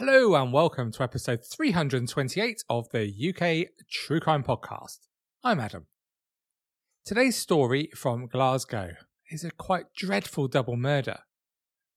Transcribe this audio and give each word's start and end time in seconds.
Hello 0.00 0.34
and 0.34 0.50
welcome 0.50 0.90
to 0.92 1.02
episode 1.02 1.44
328 1.44 2.64
of 2.70 2.88
the 2.88 3.12
UK 3.12 3.68
True 3.90 4.18
Crime 4.18 4.42
Podcast. 4.42 5.00
I'm 5.44 5.60
Adam. 5.60 5.88
Today's 7.04 7.36
story 7.36 7.90
from 7.94 8.26
Glasgow 8.26 8.92
is 9.30 9.44
a 9.44 9.50
quite 9.50 9.92
dreadful 9.94 10.48
double 10.48 10.78
murder, 10.78 11.18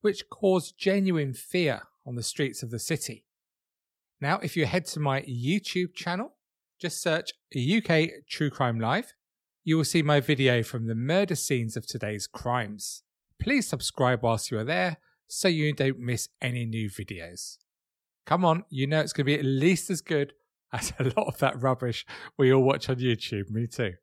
which 0.02 0.29
caused 0.29 0.77
genuine 0.77 1.34
fear 1.34 1.84
on 2.05 2.16
the 2.16 2.23
streets 2.23 2.62
of 2.62 2.71
the 2.71 2.77
city. 2.77 3.23
Now, 4.20 4.38
if 4.40 4.57
you 4.57 4.65
head 4.65 4.85
to 4.88 4.99
my 4.99 5.21
YouTube 5.21 5.93
channel, 5.95 6.35
just 6.81 7.01
search 7.01 7.31
UK 7.55 8.27
True 8.29 8.49
Crime 8.49 8.81
Live, 8.81 9.13
you 9.63 9.77
will 9.77 9.85
see 9.85 10.01
my 10.01 10.20
video 10.20 10.62
from 10.62 10.88
the 10.88 10.95
murder 10.95 11.35
scenes 11.35 11.77
of 11.77 11.88
today's 11.88 12.27
crimes. 12.27 13.04
Please 13.41 13.65
subscribe 13.65 14.23
whilst 14.23 14.51
you 14.51 14.59
are 14.59 14.65
there 14.65 14.98
so 15.29 15.48
you 15.48 15.71
don't 15.71 15.99
miss 15.99 16.27
any 16.41 16.65
new 16.65 16.90
videos. 16.90 17.59
Come 18.26 18.45
on, 18.45 18.63
you 18.70 18.88
know 18.88 19.02
it's 19.02 19.13
going 19.13 19.26
to 19.26 19.34
be 19.34 19.40
at 19.40 19.45
least 19.45 19.90
as 19.90 20.02
good 20.02 20.34
as 20.74 20.93
a 20.99 21.04
lot 21.04 21.27
of 21.27 21.38
that 21.40 21.62
rubbish 21.62 22.05
we 22.38 22.52
all 22.54 22.63
watch 22.63 22.90
on 22.90 22.96
YouTube. 22.98 23.49
Me 23.49 23.68
too. 23.68 23.93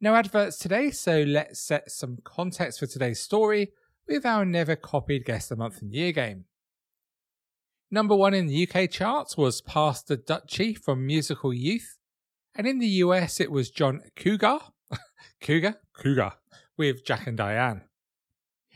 No 0.00 0.14
adverts 0.14 0.58
today, 0.58 0.90
so 0.90 1.22
let's 1.22 1.60
set 1.60 1.90
some 1.90 2.18
context 2.24 2.78
for 2.78 2.86
today's 2.86 3.20
story 3.20 3.72
with 4.06 4.26
our 4.26 4.44
never 4.44 4.76
copied 4.76 5.24
Guess 5.24 5.48
the 5.48 5.56
Month 5.56 5.80
and 5.80 5.92
Year 5.94 6.12
game. 6.12 6.44
Number 7.90 8.14
one 8.16 8.34
in 8.34 8.46
the 8.46 8.68
UK 8.68 8.90
charts 8.90 9.36
was 9.36 9.60
Pass 9.60 10.02
the 10.02 10.16
Dutchie 10.16 10.76
from 10.76 11.06
Musical 11.06 11.54
Youth, 11.54 11.96
and 12.54 12.66
in 12.66 12.80
the 12.80 12.88
US 12.88 13.40
it 13.40 13.50
was 13.50 13.70
John 13.70 14.02
Cougar, 14.16 14.58
Cougar, 15.40 15.76
Cougar, 15.94 16.32
with 16.76 17.04
Jack 17.04 17.26
and 17.26 17.36
Diane. 17.36 17.82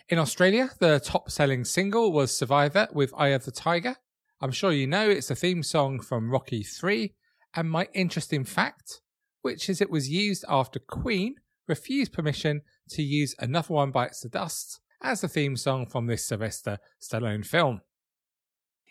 In 0.09 0.19
Australia, 0.19 0.71
the 0.79 1.01
top 1.01 1.31
selling 1.31 1.67
single 1.67 2.13
was 2.13 2.35
Survivor 2.35 2.89
with 2.93 3.13
Eye 3.15 3.29
of 3.29 3.45
the 3.45 3.51
Tiger. 3.51 3.97
I'm 4.41 4.53
sure 4.53 4.73
you 4.73 4.87
know 4.87 5.11
it's 5.11 5.31
a 5.31 5.35
theme 5.35 5.63
song 5.63 6.01
from 6.01 6.31
Rocky 6.31 6.63
3, 6.63 7.13
and 7.55 7.71
my 7.71 7.89
interesting 7.93 8.45
fact 8.45 9.03
which 9.43 9.69
is 9.69 9.83
it 9.83 9.91
was 9.91 10.09
used 10.09 10.47
after 10.49 10.79
Queen 10.79 11.35
refused 11.67 12.15
permission 12.15 12.63
to 12.89 13.03
use 13.03 13.35
Another 13.39 13.75
One 13.75 13.91
Bites 13.91 14.21
the 14.21 14.31
Dust 14.31 14.81
as 15.03 15.21
the 15.21 15.29
theme 15.29 15.57
song 15.57 15.87
from 15.87 16.07
this 16.07 16.27
Sylvester 16.27 16.79
Stallone 16.99 17.45
film. 17.45 17.83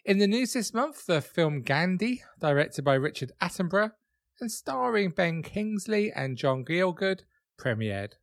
In 0.05 0.19
the 0.19 0.27
news 0.27 0.53
this 0.53 0.71
month, 0.71 1.07
the 1.07 1.21
film 1.21 1.63
Gandhi, 1.63 2.21
directed 2.39 2.85
by 2.85 2.93
Richard 2.93 3.31
Attenborough 3.41 3.91
and 4.39 4.51
starring 4.51 5.09
Ben 5.09 5.41
Kingsley 5.41 6.11
and 6.15 6.37
John 6.37 6.63
Gielgud, 6.63 7.21
premiered. 7.59 8.13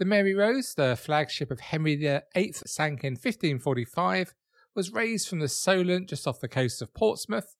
The 0.00 0.06
Mary 0.06 0.34
Rose, 0.34 0.72
the 0.74 0.96
flagship 0.96 1.50
of 1.50 1.60
Henry 1.60 1.94
VIII, 1.94 2.54
sank 2.64 3.04
in 3.04 3.12
1545, 3.12 4.32
was 4.74 4.94
raised 4.94 5.28
from 5.28 5.40
the 5.40 5.46
Solent 5.46 6.08
just 6.08 6.26
off 6.26 6.40
the 6.40 6.48
coast 6.48 6.80
of 6.80 6.94
Portsmouth. 6.94 7.54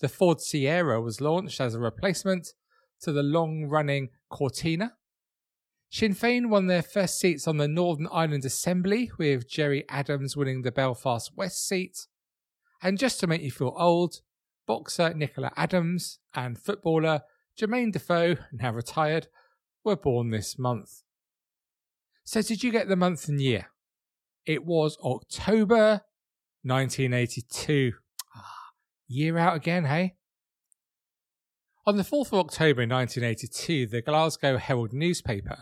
The 0.00 0.08
Ford 0.08 0.40
Sierra 0.40 1.02
was 1.02 1.20
launched 1.20 1.60
as 1.60 1.74
a 1.74 1.78
replacement 1.78 2.54
to 3.02 3.12
the 3.12 3.22
long 3.22 3.66
running 3.66 4.08
Cortina. 4.30 4.94
Sinn 5.90 6.14
Féin 6.14 6.48
won 6.48 6.66
their 6.66 6.80
first 6.80 7.20
seats 7.20 7.46
on 7.46 7.58
the 7.58 7.68
Northern 7.68 8.08
Ireland 8.10 8.46
Assembly, 8.46 9.10
with 9.18 9.46
Gerry 9.46 9.84
Adams 9.90 10.34
winning 10.34 10.62
the 10.62 10.72
Belfast 10.72 11.36
West 11.36 11.68
seat. 11.68 12.06
And 12.82 12.96
just 12.96 13.20
to 13.20 13.26
make 13.26 13.42
you 13.42 13.50
feel 13.50 13.74
old, 13.76 14.22
boxer 14.66 15.12
Nicola 15.12 15.52
Adams 15.58 16.20
and 16.34 16.58
footballer 16.58 17.20
Jermaine 17.54 17.92
Defoe, 17.92 18.36
now 18.50 18.72
retired, 18.72 19.28
were 19.84 19.94
born 19.94 20.30
this 20.30 20.58
month. 20.58 21.02
So, 22.28 22.42
did 22.42 22.64
you 22.64 22.72
get 22.72 22.88
the 22.88 22.96
month 22.96 23.28
and 23.28 23.40
year? 23.40 23.68
It 24.44 24.64
was 24.66 24.98
October 25.04 26.02
1982. 26.64 27.92
Ah, 28.34 28.54
year 29.06 29.38
out 29.38 29.54
again, 29.54 29.84
hey? 29.84 30.16
On 31.86 31.96
the 31.96 32.02
4th 32.02 32.32
of 32.32 32.40
October 32.40 32.82
1982, 32.82 33.86
the 33.86 34.02
Glasgow 34.02 34.56
Herald 34.56 34.92
newspaper 34.92 35.58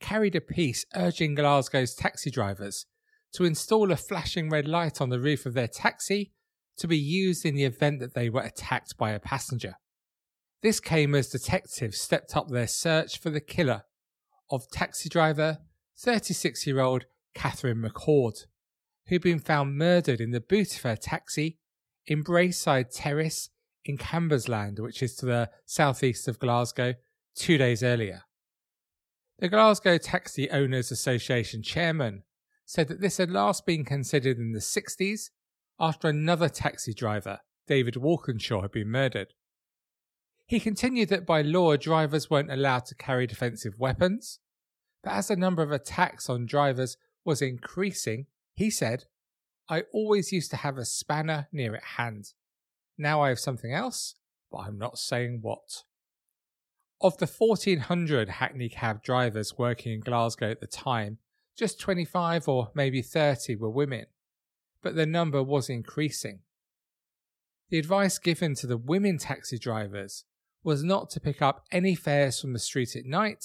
carried 0.00 0.34
a 0.34 0.40
piece 0.40 0.86
urging 0.96 1.34
Glasgow's 1.34 1.94
taxi 1.94 2.30
drivers 2.30 2.86
to 3.34 3.44
install 3.44 3.92
a 3.92 3.96
flashing 3.96 4.48
red 4.48 4.66
light 4.66 5.02
on 5.02 5.10
the 5.10 5.20
roof 5.20 5.44
of 5.44 5.52
their 5.52 5.68
taxi 5.68 6.32
to 6.78 6.88
be 6.88 6.96
used 6.96 7.44
in 7.44 7.54
the 7.54 7.64
event 7.64 8.00
that 8.00 8.14
they 8.14 8.30
were 8.30 8.40
attacked 8.40 8.96
by 8.96 9.10
a 9.10 9.20
passenger. 9.20 9.74
This 10.62 10.80
came 10.80 11.14
as 11.14 11.28
detectives 11.28 12.00
stepped 12.00 12.34
up 12.34 12.48
their 12.48 12.66
search 12.66 13.18
for 13.18 13.28
the 13.28 13.42
killer 13.42 13.82
of 14.50 14.70
taxi 14.70 15.10
driver 15.10 15.58
36 15.98 16.66
year 16.66 16.80
old 16.80 17.06
Catherine 17.34 17.82
McCord, 17.82 18.46
who'd 19.08 19.22
been 19.22 19.40
found 19.40 19.76
murdered 19.76 20.20
in 20.20 20.30
the 20.30 20.40
boot 20.40 20.76
of 20.76 20.82
her 20.82 20.96
taxi 20.96 21.58
in 22.06 22.22
Braeside 22.22 22.90
Terrace 22.90 23.50
in 23.84 23.98
Cambuslang, 23.98 24.78
which 24.78 25.02
is 25.02 25.16
to 25.16 25.26
the 25.26 25.50
southeast 25.66 26.28
of 26.28 26.38
Glasgow, 26.38 26.94
two 27.34 27.58
days 27.58 27.82
earlier. 27.82 28.22
The 29.40 29.48
Glasgow 29.48 29.98
Taxi 29.98 30.50
Owners 30.50 30.90
Association 30.90 31.62
chairman 31.62 32.24
said 32.64 32.88
that 32.88 33.00
this 33.00 33.18
had 33.18 33.30
last 33.30 33.66
been 33.66 33.84
considered 33.84 34.38
in 34.38 34.52
the 34.52 34.58
60s 34.58 35.30
after 35.80 36.08
another 36.08 36.48
taxi 36.48 36.92
driver, 36.92 37.40
David 37.66 37.96
Walkinshaw, 37.96 38.62
had 38.62 38.72
been 38.72 38.90
murdered. 38.90 39.34
He 40.46 40.60
continued 40.60 41.08
that 41.10 41.26
by 41.26 41.42
law 41.42 41.76
drivers 41.76 42.30
weren't 42.30 42.50
allowed 42.50 42.86
to 42.86 42.94
carry 42.94 43.26
defensive 43.26 43.78
weapons, 43.78 44.40
but 45.02 45.12
as 45.12 45.28
the 45.28 45.36
number 45.36 45.62
of 45.62 45.72
attacks 45.72 46.28
on 46.28 46.46
drivers 46.46 46.96
was 47.24 47.42
increasing, 47.42 48.26
he 48.54 48.70
said, 48.70 49.04
I 49.68 49.84
always 49.92 50.32
used 50.32 50.50
to 50.50 50.56
have 50.56 50.78
a 50.78 50.84
spanner 50.84 51.48
near 51.52 51.74
at 51.74 51.84
hand. 51.96 52.32
Now 52.96 53.22
I 53.22 53.28
have 53.28 53.38
something 53.38 53.72
else, 53.72 54.14
but 54.50 54.58
I'm 54.58 54.78
not 54.78 54.98
saying 54.98 55.40
what. 55.42 55.84
Of 57.00 57.18
the 57.18 57.26
1,400 57.26 58.28
Hackney 58.28 58.68
cab 58.68 59.02
drivers 59.02 59.56
working 59.56 59.92
in 59.92 60.00
Glasgow 60.00 60.50
at 60.50 60.60
the 60.60 60.66
time, 60.66 61.18
just 61.56 61.78
25 61.80 62.48
or 62.48 62.70
maybe 62.74 63.02
30 63.02 63.56
were 63.56 63.70
women, 63.70 64.06
but 64.82 64.96
the 64.96 65.06
number 65.06 65.42
was 65.42 65.68
increasing. 65.68 66.40
The 67.70 67.78
advice 67.78 68.18
given 68.18 68.54
to 68.56 68.66
the 68.66 68.78
women 68.78 69.18
taxi 69.18 69.58
drivers 69.58 70.24
was 70.64 70.82
not 70.82 71.10
to 71.10 71.20
pick 71.20 71.42
up 71.42 71.64
any 71.70 71.94
fares 71.94 72.40
from 72.40 72.52
the 72.52 72.58
street 72.58 72.96
at 72.96 73.04
night 73.04 73.44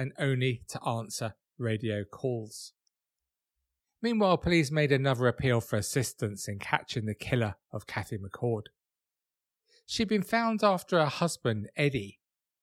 and 0.00 0.14
only 0.18 0.62
to 0.66 0.82
answer 0.82 1.34
radio 1.58 2.04
calls. 2.04 2.72
Meanwhile, 4.00 4.38
police 4.38 4.70
made 4.70 4.92
another 4.92 5.26
appeal 5.26 5.60
for 5.60 5.76
assistance 5.76 6.48
in 6.48 6.58
catching 6.58 7.04
the 7.04 7.14
killer 7.14 7.56
of 7.70 7.86
Kathy 7.86 8.16
McCord. 8.16 8.68
She'd 9.84 10.08
been 10.08 10.22
found 10.22 10.64
after 10.64 10.98
her 10.98 11.04
husband, 11.04 11.68
Eddie, 11.76 12.18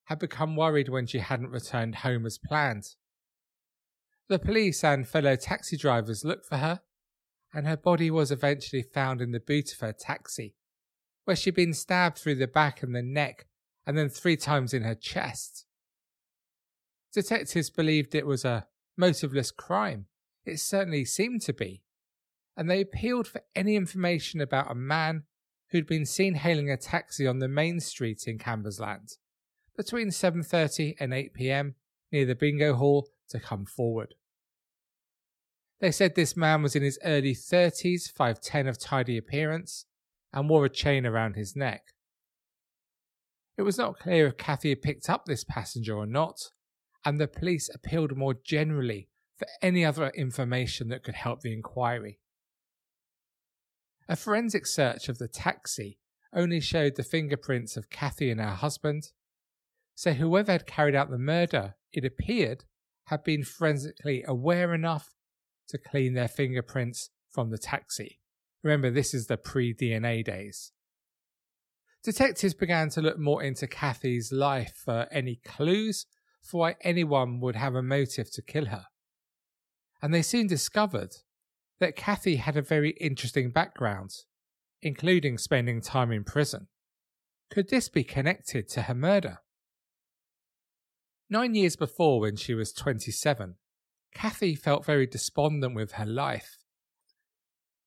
had 0.06 0.18
become 0.18 0.56
worried 0.56 0.90
when 0.90 1.06
she 1.06 1.20
hadn't 1.20 1.52
returned 1.52 1.98
home 1.98 2.26
as 2.26 2.40
planned. 2.40 2.96
The 4.30 4.40
police 4.40 4.84
and 4.84 5.08
fellow 5.08 5.36
taxi 5.36 5.78
drivers 5.78 6.26
looked 6.26 6.48
for 6.48 6.58
her, 6.58 6.82
and 7.54 7.68
her 7.68 7.78
body 7.78 8.10
was 8.10 8.32
eventually 8.32 8.82
found 8.82 9.22
in 9.22 9.32
the 9.32 9.40
boot 9.40 9.74
of 9.74 9.80
her 9.82 9.94
taxi, 9.94 10.56
where 11.26 11.36
she'd 11.36 11.54
been 11.54 11.76
stabbed 11.76 12.18
through 12.18 12.36
the 12.36 12.48
back 12.48 12.82
and 12.82 12.96
the 12.96 13.04
neck 13.04 13.46
and 13.86 13.96
then 13.96 14.10
three 14.10 14.38
times 14.38 14.74
in 14.74 14.82
her 14.82 14.96
chest. 14.96 15.67
Detectives 17.18 17.72
believed 17.72 18.14
it 18.14 18.28
was 18.28 18.46
a 18.46 18.68
motiveless 18.96 19.50
crime. 19.50 20.06
It 20.46 20.60
certainly 20.60 21.04
seemed 21.04 21.42
to 21.42 21.54
be. 21.54 21.82
And 22.56 22.70
they 22.70 22.80
appealed 22.80 23.28
for 23.28 23.42
any 23.56 23.76
information 23.76 24.40
about 24.40 24.70
a 24.70 24.76
man 24.76 25.24
who'd 25.72 25.88
been 25.88 26.06
seen 26.06 26.36
hailing 26.36 26.70
a 26.70 26.78
taxi 26.78 27.26
on 27.26 27.40
the 27.40 27.48
main 27.48 27.80
street 27.80 28.26
in 28.28 28.38
Cambuslang 28.38 29.18
between 29.76 30.10
7:30 30.10 30.98
and 31.00 31.12
8 31.12 31.34
p.m. 31.34 31.74
near 32.12 32.28
the 32.28 32.36
bingo 32.36 32.76
hall 32.76 33.10
to 33.30 33.40
come 33.40 33.66
forward. 33.66 34.14
They 35.80 35.92
said 35.92 36.14
this 36.14 36.38
man 36.38 36.62
was 36.62 36.76
in 36.76 36.84
his 36.84 37.00
early 37.04 37.34
30s, 37.34 38.14
5'10 38.14 38.70
of 38.70 38.78
tidy 38.78 39.18
appearance, 39.18 39.86
and 40.32 40.48
wore 40.48 40.66
a 40.66 40.70
chain 40.70 41.04
around 41.04 41.36
his 41.36 41.56
neck. 41.56 41.94
It 43.58 43.64
was 43.64 43.80
not 43.80 43.98
clear 43.98 44.28
if 44.28 44.38
Kathy 44.38 44.70
had 44.70 44.84
picked 44.84 45.10
up 45.10 45.26
this 45.26 45.44
passenger 45.44 45.98
or 45.98 46.06
not, 46.06 46.52
and 47.08 47.22
the 47.22 47.28
police 47.28 47.70
appealed 47.74 48.18
more 48.18 48.34
generally 48.34 49.08
for 49.38 49.48
any 49.62 49.86
other 49.86 50.10
information 50.10 50.90
that 50.90 51.06
could 51.06 51.16
help 51.16 51.40
the 51.40 51.54
inquiry. 51.54 52.20
A 54.10 54.18
forensic 54.18 54.68
search 54.68 55.08
of 55.08 55.18
the 55.18 55.30
taxi 55.30 56.00
only 56.34 56.60
showed 56.60 56.98
the 56.98 57.04
fingerprints 57.04 57.78
of 57.78 57.90
Kathy 57.90 58.30
and 58.30 58.42
her 58.42 58.50
husband, 58.50 59.12
so 59.96 60.12
whoever 60.12 60.52
had 60.52 60.68
carried 60.68 60.96
out 60.96 61.10
the 61.10 61.18
murder, 61.18 61.76
it 61.94 62.04
appeared, 62.04 62.66
had 63.06 63.24
been 63.24 63.46
forensically 63.46 64.26
aware 64.28 64.74
enough 64.74 65.16
to 65.70 65.78
clean 65.78 66.14
their 66.14 66.28
fingerprints 66.28 67.10
from 67.30 67.52
the 67.52 67.58
taxi. 67.58 68.20
Remember, 68.64 68.92
this 68.92 69.14
is 69.14 69.28
the 69.28 69.38
pre 69.38 69.74
DNA 69.74 70.26
days. 70.26 70.74
Detectives 72.04 72.54
began 72.54 72.90
to 72.90 73.02
look 73.02 73.18
more 73.18 73.42
into 73.42 73.66
Kathy's 73.66 74.34
life 74.34 74.74
for 74.84 75.08
any 75.10 75.40
clues 75.46 76.06
for 76.48 76.62
why 76.62 76.76
anyone 76.82 77.40
would 77.40 77.56
have 77.56 77.76
a 77.76 77.84
motive 77.84 78.32
to 78.32 78.42
kill 78.42 78.66
her. 78.66 78.86
And 80.02 80.14
they 80.14 80.22
soon 80.22 80.48
discovered 80.48 81.16
that 81.80 81.96
Kathy 81.96 82.38
had 82.38 82.58
a 82.58 82.62
very 82.62 82.92
interesting 82.92 83.52
background, 83.52 84.12
including 84.82 85.38
spending 85.38 85.82
time 85.82 86.12
in 86.12 86.24
prison. 86.24 86.68
Could 87.52 87.70
this 87.70 87.90
be 87.90 88.04
connected 88.04 88.68
to 88.70 88.84
her 88.84 88.96
murder? 88.96 89.40
Nine 91.30 91.56
years 91.56 91.76
before, 91.76 92.22
when 92.22 92.36
she 92.36 92.54
was 92.54 92.72
27, 92.72 93.56
Kathy 94.14 94.56
felt 94.56 94.86
very 94.86 95.06
despondent 95.06 95.76
with 95.76 95.94
her 95.94 96.06
life. 96.06 96.58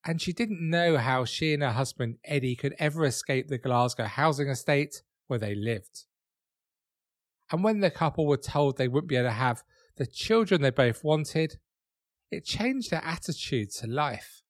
And 0.05 0.21
she 0.21 0.33
didn't 0.33 0.69
know 0.69 0.97
how 0.97 1.25
she 1.25 1.53
and 1.53 1.63
her 1.63 1.73
husband 1.73 2.17
Eddie 2.25 2.57
could 2.57 2.75
ever 2.79 3.05
escape 3.05 3.49
the 3.49 3.59
Glasgow 3.59 4.05
housing 4.05 4.49
estate 4.49 5.03
where 5.27 5.39
they 5.39 5.55
lived. 5.55 6.05
And 7.51 7.65
when 7.65 7.81
the 7.81 7.91
couple 7.91 8.27
were 8.27 8.37
told 8.37 8.77
they 8.77 8.89
wouldn't 8.89 9.09
be 9.09 9.17
able 9.17 9.29
to 9.29 9.33
have 9.33 9.63
the 9.97 10.07
children 10.07 10.63
they 10.63 10.71
both 10.71 11.03
wanted, 11.03 11.59
it 12.31 12.45
changed 12.45 12.91
their 12.91 13.05
attitude 13.05 13.71
to 13.73 13.87
life. 13.87 14.43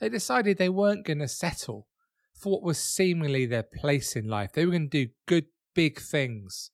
They 0.00 0.08
decided 0.08 0.58
they 0.58 0.68
weren't 0.68 1.06
going 1.06 1.20
to 1.20 1.28
settle 1.28 1.86
for 2.34 2.52
what 2.52 2.62
was 2.64 2.78
seemingly 2.78 3.46
their 3.46 3.62
place 3.62 4.16
in 4.16 4.26
life. 4.26 4.52
They 4.52 4.64
were 4.64 4.72
going 4.72 4.90
to 4.90 5.06
do 5.06 5.12
good, 5.26 5.46
big 5.74 6.00
things. 6.00 6.70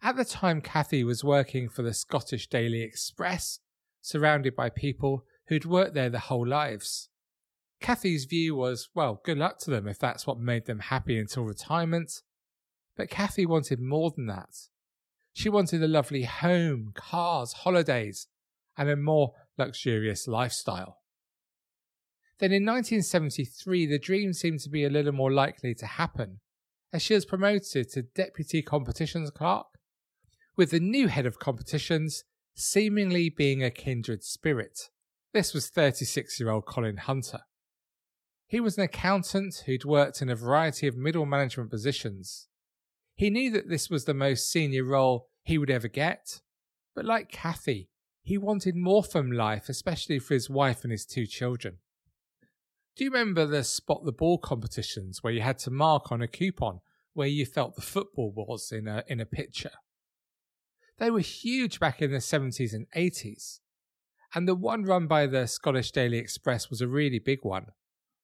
At 0.00 0.16
the 0.16 0.24
time, 0.24 0.60
Kathy 0.60 1.02
was 1.02 1.24
working 1.24 1.68
for 1.68 1.82
the 1.82 1.92
Scottish 1.92 2.46
Daily 2.48 2.82
Express, 2.82 3.58
surrounded 4.00 4.54
by 4.54 4.70
people 4.70 5.24
who'd 5.48 5.64
worked 5.64 5.94
there 5.94 6.10
their 6.10 6.20
whole 6.20 6.46
lives. 6.46 7.08
Kathy's 7.80 8.24
view 8.24 8.54
was, 8.54 8.88
well, 8.94 9.20
good 9.24 9.38
luck 9.38 9.58
to 9.60 9.70
them 9.70 9.88
if 9.88 9.98
that's 9.98 10.26
what 10.26 10.38
made 10.38 10.66
them 10.66 10.78
happy 10.78 11.18
until 11.18 11.42
retirement. 11.42 12.22
But 12.96 13.10
Kathy 13.10 13.46
wanted 13.46 13.80
more 13.80 14.10
than 14.10 14.26
that. 14.26 14.54
She 15.32 15.48
wanted 15.48 15.82
a 15.82 15.88
lovely 15.88 16.22
home, 16.22 16.92
cars, 16.94 17.52
holidays, 17.52 18.26
and 18.76 18.88
a 18.88 18.96
more 18.96 19.32
luxurious 19.58 20.26
lifestyle. 20.26 20.98
Then 22.38 22.52
in 22.52 22.64
1973, 22.64 23.86
the 23.86 23.98
dream 23.98 24.32
seemed 24.32 24.60
to 24.60 24.70
be 24.70 24.84
a 24.84 24.90
little 24.90 25.12
more 25.12 25.32
likely 25.32 25.74
to 25.74 25.86
happen, 25.86 26.40
as 26.92 27.02
she 27.02 27.14
was 27.14 27.24
promoted 27.24 27.90
to 27.90 28.02
Deputy 28.02 28.62
Competitions 28.62 29.30
Clerk, 29.30 29.66
with 30.56 30.70
the 30.70 30.80
new 30.80 31.08
head 31.08 31.26
of 31.26 31.38
competitions 31.38 32.24
seemingly 32.54 33.28
being 33.30 33.62
a 33.62 33.70
kindred 33.70 34.24
spirit. 34.24 34.88
This 35.32 35.52
was 35.52 35.68
36 35.68 36.40
year 36.40 36.50
old 36.50 36.64
Colin 36.66 36.96
Hunter. 36.96 37.40
He 38.46 38.60
was 38.60 38.78
an 38.78 38.84
accountant 38.84 39.64
who'd 39.66 39.84
worked 39.84 40.22
in 40.22 40.30
a 40.30 40.36
variety 40.36 40.86
of 40.86 40.96
middle 40.96 41.26
management 41.26 41.70
positions. 41.70 42.48
He 43.16 43.30
knew 43.30 43.50
that 43.50 43.68
this 43.68 43.90
was 43.90 44.04
the 44.04 44.14
most 44.14 44.50
senior 44.50 44.84
role 44.84 45.28
he 45.42 45.58
would 45.58 45.70
ever 45.70 45.88
get, 45.88 46.40
but 46.94 47.04
like 47.04 47.32
Kathy, 47.32 47.88
he 48.22 48.36
wanted 48.36 48.76
more 48.76 49.02
from 49.02 49.32
life, 49.32 49.68
especially 49.68 50.18
for 50.18 50.34
his 50.34 50.50
wife 50.50 50.84
and 50.84 50.92
his 50.92 51.06
two 51.06 51.26
children. 51.26 51.78
Do 52.96 53.04
you 53.04 53.10
remember 53.10 53.46
the 53.46 53.64
spot 53.64 54.04
the 54.04 54.12
ball 54.12 54.38
competitions 54.38 55.22
where 55.22 55.32
you 55.32 55.40
had 55.40 55.58
to 55.60 55.70
mark 55.70 56.12
on 56.12 56.22
a 56.22 56.28
coupon 56.28 56.80
where 57.14 57.28
you 57.28 57.46
felt 57.46 57.76
the 57.76 57.82
football 57.82 58.32
was 58.36 58.70
in 58.72 58.88
a 58.88 59.04
in 59.06 59.20
a 59.20 59.26
picture? 59.26 59.72
They 60.98 61.10
were 61.10 61.20
huge 61.20 61.78
back 61.78 62.00
in 62.00 62.10
the 62.10 62.18
70s 62.18 62.72
and 62.72 62.86
80s. 62.96 63.60
And 64.34 64.48
the 64.48 64.54
one 64.54 64.84
run 64.84 65.06
by 65.06 65.26
the 65.26 65.46
Scottish 65.46 65.92
Daily 65.92 66.18
Express 66.18 66.68
was 66.68 66.80
a 66.80 66.88
really 66.88 67.18
big 67.18 67.40
one, 67.42 67.66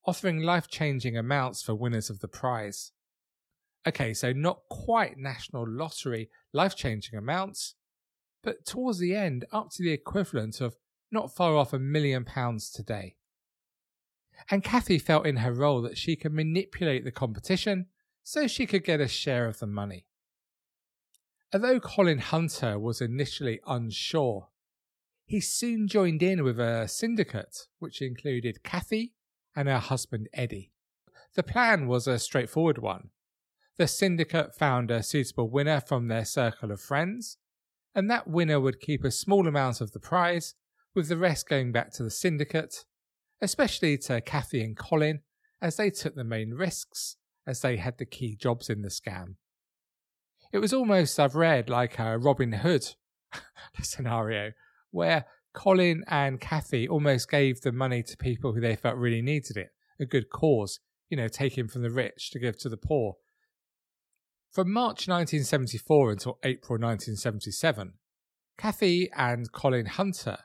offering 0.05 0.41
life 0.41 0.67
changing 0.67 1.17
amounts 1.17 1.61
for 1.61 1.75
winners 1.75 2.09
of 2.09 2.19
the 2.19 2.27
prize. 2.27 2.91
Okay, 3.85 4.13
so 4.13 4.31
not 4.31 4.61
quite 4.69 5.17
national 5.17 5.65
lottery 5.67 6.29
life 6.53 6.75
changing 6.75 7.17
amounts, 7.17 7.75
but 8.41 8.65
towards 8.65 8.99
the 8.99 9.15
end, 9.15 9.45
up 9.51 9.71
to 9.71 9.83
the 9.83 9.91
equivalent 9.91 10.61
of 10.61 10.75
not 11.11 11.35
far 11.35 11.55
off 11.55 11.73
a 11.73 11.79
million 11.79 12.23
pounds 12.23 12.69
today. 12.69 13.15
And 14.49 14.63
Kathy 14.63 14.97
felt 14.97 15.27
in 15.27 15.37
her 15.37 15.53
role 15.53 15.81
that 15.83 15.97
she 15.97 16.15
could 16.15 16.33
manipulate 16.33 17.03
the 17.03 17.11
competition 17.11 17.87
so 18.23 18.47
she 18.47 18.65
could 18.65 18.83
get 18.83 19.01
a 19.01 19.07
share 19.07 19.47
of 19.47 19.59
the 19.59 19.67
money. 19.67 20.07
Although 21.53 21.79
Colin 21.79 22.19
Hunter 22.19 22.79
was 22.79 22.99
initially 22.99 23.59
unsure, 23.67 24.47
he 25.25 25.39
soon 25.39 25.87
joined 25.87 26.23
in 26.23 26.43
with 26.43 26.59
a 26.59 26.87
syndicate 26.87 27.67
which 27.79 28.01
included 28.01 28.63
Kathy 28.63 29.13
and 29.55 29.67
her 29.67 29.79
husband 29.79 30.29
Eddie. 30.33 30.71
The 31.35 31.43
plan 31.43 31.87
was 31.87 32.07
a 32.07 32.19
straightforward 32.19 32.79
one. 32.79 33.09
The 33.77 33.87
syndicate 33.87 34.55
found 34.55 34.91
a 34.91 35.01
suitable 35.01 35.49
winner 35.49 35.81
from 35.81 36.07
their 36.07 36.25
circle 36.25 36.71
of 36.71 36.79
friends 36.79 37.37
and 37.95 38.09
that 38.09 38.27
winner 38.27 38.59
would 38.59 38.79
keep 38.79 39.03
a 39.03 39.11
small 39.11 39.47
amount 39.47 39.81
of 39.81 39.91
the 39.91 39.99
prize, 39.99 40.55
with 40.95 41.09
the 41.09 41.17
rest 41.17 41.47
going 41.47 41.71
back 41.71 41.91
to 41.93 42.03
the 42.03 42.09
syndicate, 42.09 42.85
especially 43.41 43.97
to 43.97 44.21
Kathy 44.21 44.63
and 44.63 44.77
Colin, 44.77 45.21
as 45.61 45.77
they 45.77 45.89
took 45.89 46.15
the 46.15 46.23
main 46.23 46.51
risks, 46.51 47.17
as 47.47 47.61
they 47.61 47.77
had 47.77 47.97
the 47.97 48.05
key 48.05 48.35
jobs 48.35 48.69
in 48.69 48.81
the 48.81 48.89
scam. 48.89 49.35
It 50.51 50.59
was 50.59 50.73
almost, 50.73 51.19
I've 51.19 51.35
read, 51.35 51.69
like 51.69 51.97
a 51.99 52.17
Robin 52.17 52.51
Hood 52.51 52.95
scenario, 53.81 54.51
where 54.91 55.25
Colin 55.53 56.03
and 56.07 56.39
Kathy 56.39 56.87
almost 56.87 57.29
gave 57.29 57.61
the 57.61 57.71
money 57.71 58.03
to 58.03 58.17
people 58.17 58.53
who 58.53 58.61
they 58.61 58.75
felt 58.75 58.97
really 58.97 59.21
needed 59.21 59.57
it, 59.57 59.69
a 59.99 60.05
good 60.05 60.29
cause, 60.29 60.79
you 61.09 61.17
know, 61.17 61.27
taking 61.27 61.67
from 61.67 61.81
the 61.81 61.91
rich 61.91 62.31
to 62.31 62.39
give 62.39 62.57
to 62.59 62.69
the 62.69 62.77
poor, 62.77 63.15
from 64.53 64.71
March 64.71 65.07
1974 65.07 66.11
until 66.11 66.37
April 66.43 66.77
1977, 66.77 67.93
Kathy 68.55 69.09
and 69.17 69.51
Colin 69.51 69.87
Hunter 69.87 70.37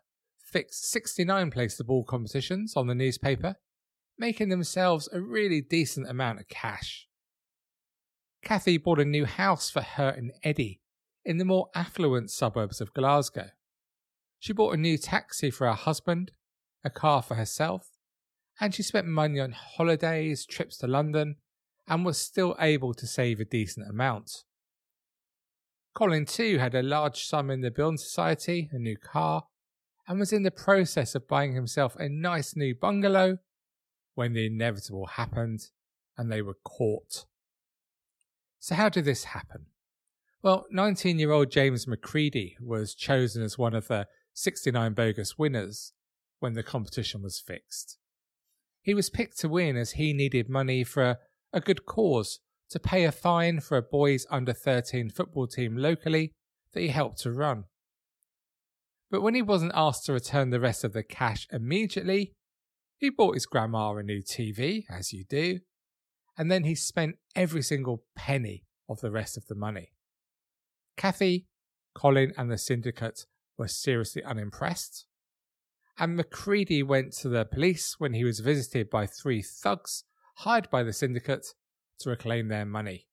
fixed 0.42 0.90
69 0.90 1.50
place 1.50 1.76
the 1.76 1.84
ball 1.84 2.04
competitions 2.04 2.72
on 2.74 2.86
the 2.86 2.94
newspaper, 2.94 3.56
making 4.18 4.48
themselves 4.48 5.10
a 5.12 5.20
really 5.20 5.60
decent 5.60 6.08
amount 6.08 6.40
of 6.40 6.48
cash. 6.48 7.06
Kathy 8.42 8.78
bought 8.78 8.98
a 8.98 9.04
new 9.04 9.26
house 9.26 9.68
for 9.68 9.82
her 9.82 10.08
and 10.08 10.32
Eddie 10.42 10.80
in 11.22 11.36
the 11.36 11.44
more 11.44 11.68
affluent 11.74 12.30
suburbs 12.30 12.80
of 12.80 12.94
Glasgow. 12.94 13.50
She 14.38 14.54
bought 14.54 14.72
a 14.72 14.80
new 14.80 14.96
taxi 14.96 15.50
for 15.50 15.66
her 15.66 15.74
husband, 15.74 16.32
a 16.82 16.88
car 16.88 17.20
for 17.20 17.34
herself, 17.34 17.92
and 18.58 18.74
she 18.74 18.82
spent 18.82 19.06
money 19.06 19.38
on 19.38 19.52
holidays, 19.52 20.46
trips 20.46 20.78
to 20.78 20.86
London, 20.86 21.36
and 21.88 22.04
was 22.04 22.18
still 22.18 22.54
able 22.60 22.94
to 22.94 23.06
save 23.06 23.40
a 23.40 23.44
decent 23.44 23.88
amount. 23.88 24.44
Colin, 25.94 26.26
too, 26.26 26.58
had 26.58 26.74
a 26.74 26.82
large 26.82 27.24
sum 27.24 27.50
in 27.50 27.60
the 27.60 27.70
Building 27.70 27.98
Society, 27.98 28.68
a 28.72 28.78
new 28.78 28.96
car, 28.96 29.44
and 30.06 30.18
was 30.18 30.32
in 30.32 30.42
the 30.42 30.50
process 30.50 31.14
of 31.14 31.26
buying 31.26 31.54
himself 31.54 31.96
a 31.96 32.08
nice 32.08 32.54
new 32.54 32.74
bungalow 32.74 33.38
when 34.14 34.32
the 34.32 34.46
inevitable 34.46 35.06
happened 35.06 35.60
and 36.16 36.30
they 36.30 36.42
were 36.42 36.58
caught. 36.64 37.26
So, 38.58 38.74
how 38.74 38.88
did 38.88 39.04
this 39.04 39.24
happen? 39.24 39.66
Well, 40.42 40.66
19 40.70 41.18
year 41.18 41.32
old 41.32 41.50
James 41.50 41.86
McCready 41.86 42.56
was 42.60 42.94
chosen 42.94 43.42
as 43.42 43.58
one 43.58 43.74
of 43.74 43.88
the 43.88 44.06
69 44.34 44.94
bogus 44.94 45.36
winners 45.36 45.92
when 46.38 46.52
the 46.52 46.62
competition 46.62 47.22
was 47.22 47.40
fixed. 47.40 47.98
He 48.80 48.94
was 48.94 49.10
picked 49.10 49.38
to 49.40 49.48
win 49.48 49.76
as 49.76 49.92
he 49.92 50.12
needed 50.12 50.48
money 50.48 50.84
for 50.84 51.18
a 51.52 51.60
good 51.60 51.86
cause 51.86 52.40
to 52.70 52.78
pay 52.78 53.04
a 53.04 53.12
fine 53.12 53.60
for 53.60 53.76
a 53.76 53.82
boys 53.82 54.26
under 54.30 54.52
13 54.52 55.10
football 55.10 55.46
team 55.46 55.76
locally 55.76 56.32
that 56.72 56.80
he 56.80 56.88
helped 56.88 57.18
to 57.18 57.32
run. 57.32 57.64
But 59.10 59.22
when 59.22 59.34
he 59.34 59.42
wasn't 59.42 59.72
asked 59.74 60.04
to 60.06 60.12
return 60.12 60.50
the 60.50 60.60
rest 60.60 60.84
of 60.84 60.92
the 60.92 61.02
cash 61.02 61.46
immediately, 61.50 62.32
he 62.98 63.10
bought 63.10 63.34
his 63.34 63.46
grandma 63.46 63.96
a 63.96 64.02
new 64.02 64.22
TV, 64.22 64.84
as 64.90 65.12
you 65.12 65.24
do, 65.24 65.60
and 66.36 66.50
then 66.50 66.64
he 66.64 66.74
spent 66.74 67.16
every 67.34 67.62
single 67.62 68.04
penny 68.14 68.64
of 68.88 69.00
the 69.00 69.10
rest 69.10 69.36
of 69.36 69.46
the 69.46 69.54
money. 69.54 69.92
Kathy, 70.96 71.46
Colin, 71.94 72.32
and 72.36 72.50
the 72.50 72.58
syndicate 72.58 73.24
were 73.56 73.68
seriously 73.68 74.22
unimpressed, 74.22 75.06
and 75.98 76.16
McCready 76.16 76.82
went 76.82 77.12
to 77.14 77.28
the 77.28 77.44
police 77.44 77.96
when 77.98 78.12
he 78.12 78.24
was 78.24 78.40
visited 78.40 78.90
by 78.90 79.06
three 79.06 79.42
thugs 79.42 80.04
hired 80.38 80.70
by 80.70 80.82
the 80.82 80.92
syndicate 80.92 81.46
to 81.98 82.10
reclaim 82.10 82.48
their 82.48 82.64
money. 82.64 83.06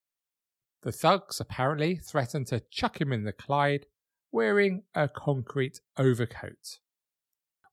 The 0.82 0.92
thugs 0.92 1.40
apparently 1.40 1.96
threatened 1.96 2.46
to 2.48 2.62
chuck 2.70 3.00
him 3.00 3.12
in 3.12 3.24
the 3.24 3.32
Clyde 3.32 3.86
wearing 4.30 4.84
a 4.94 5.08
concrete 5.08 5.80
overcoat. 5.98 6.78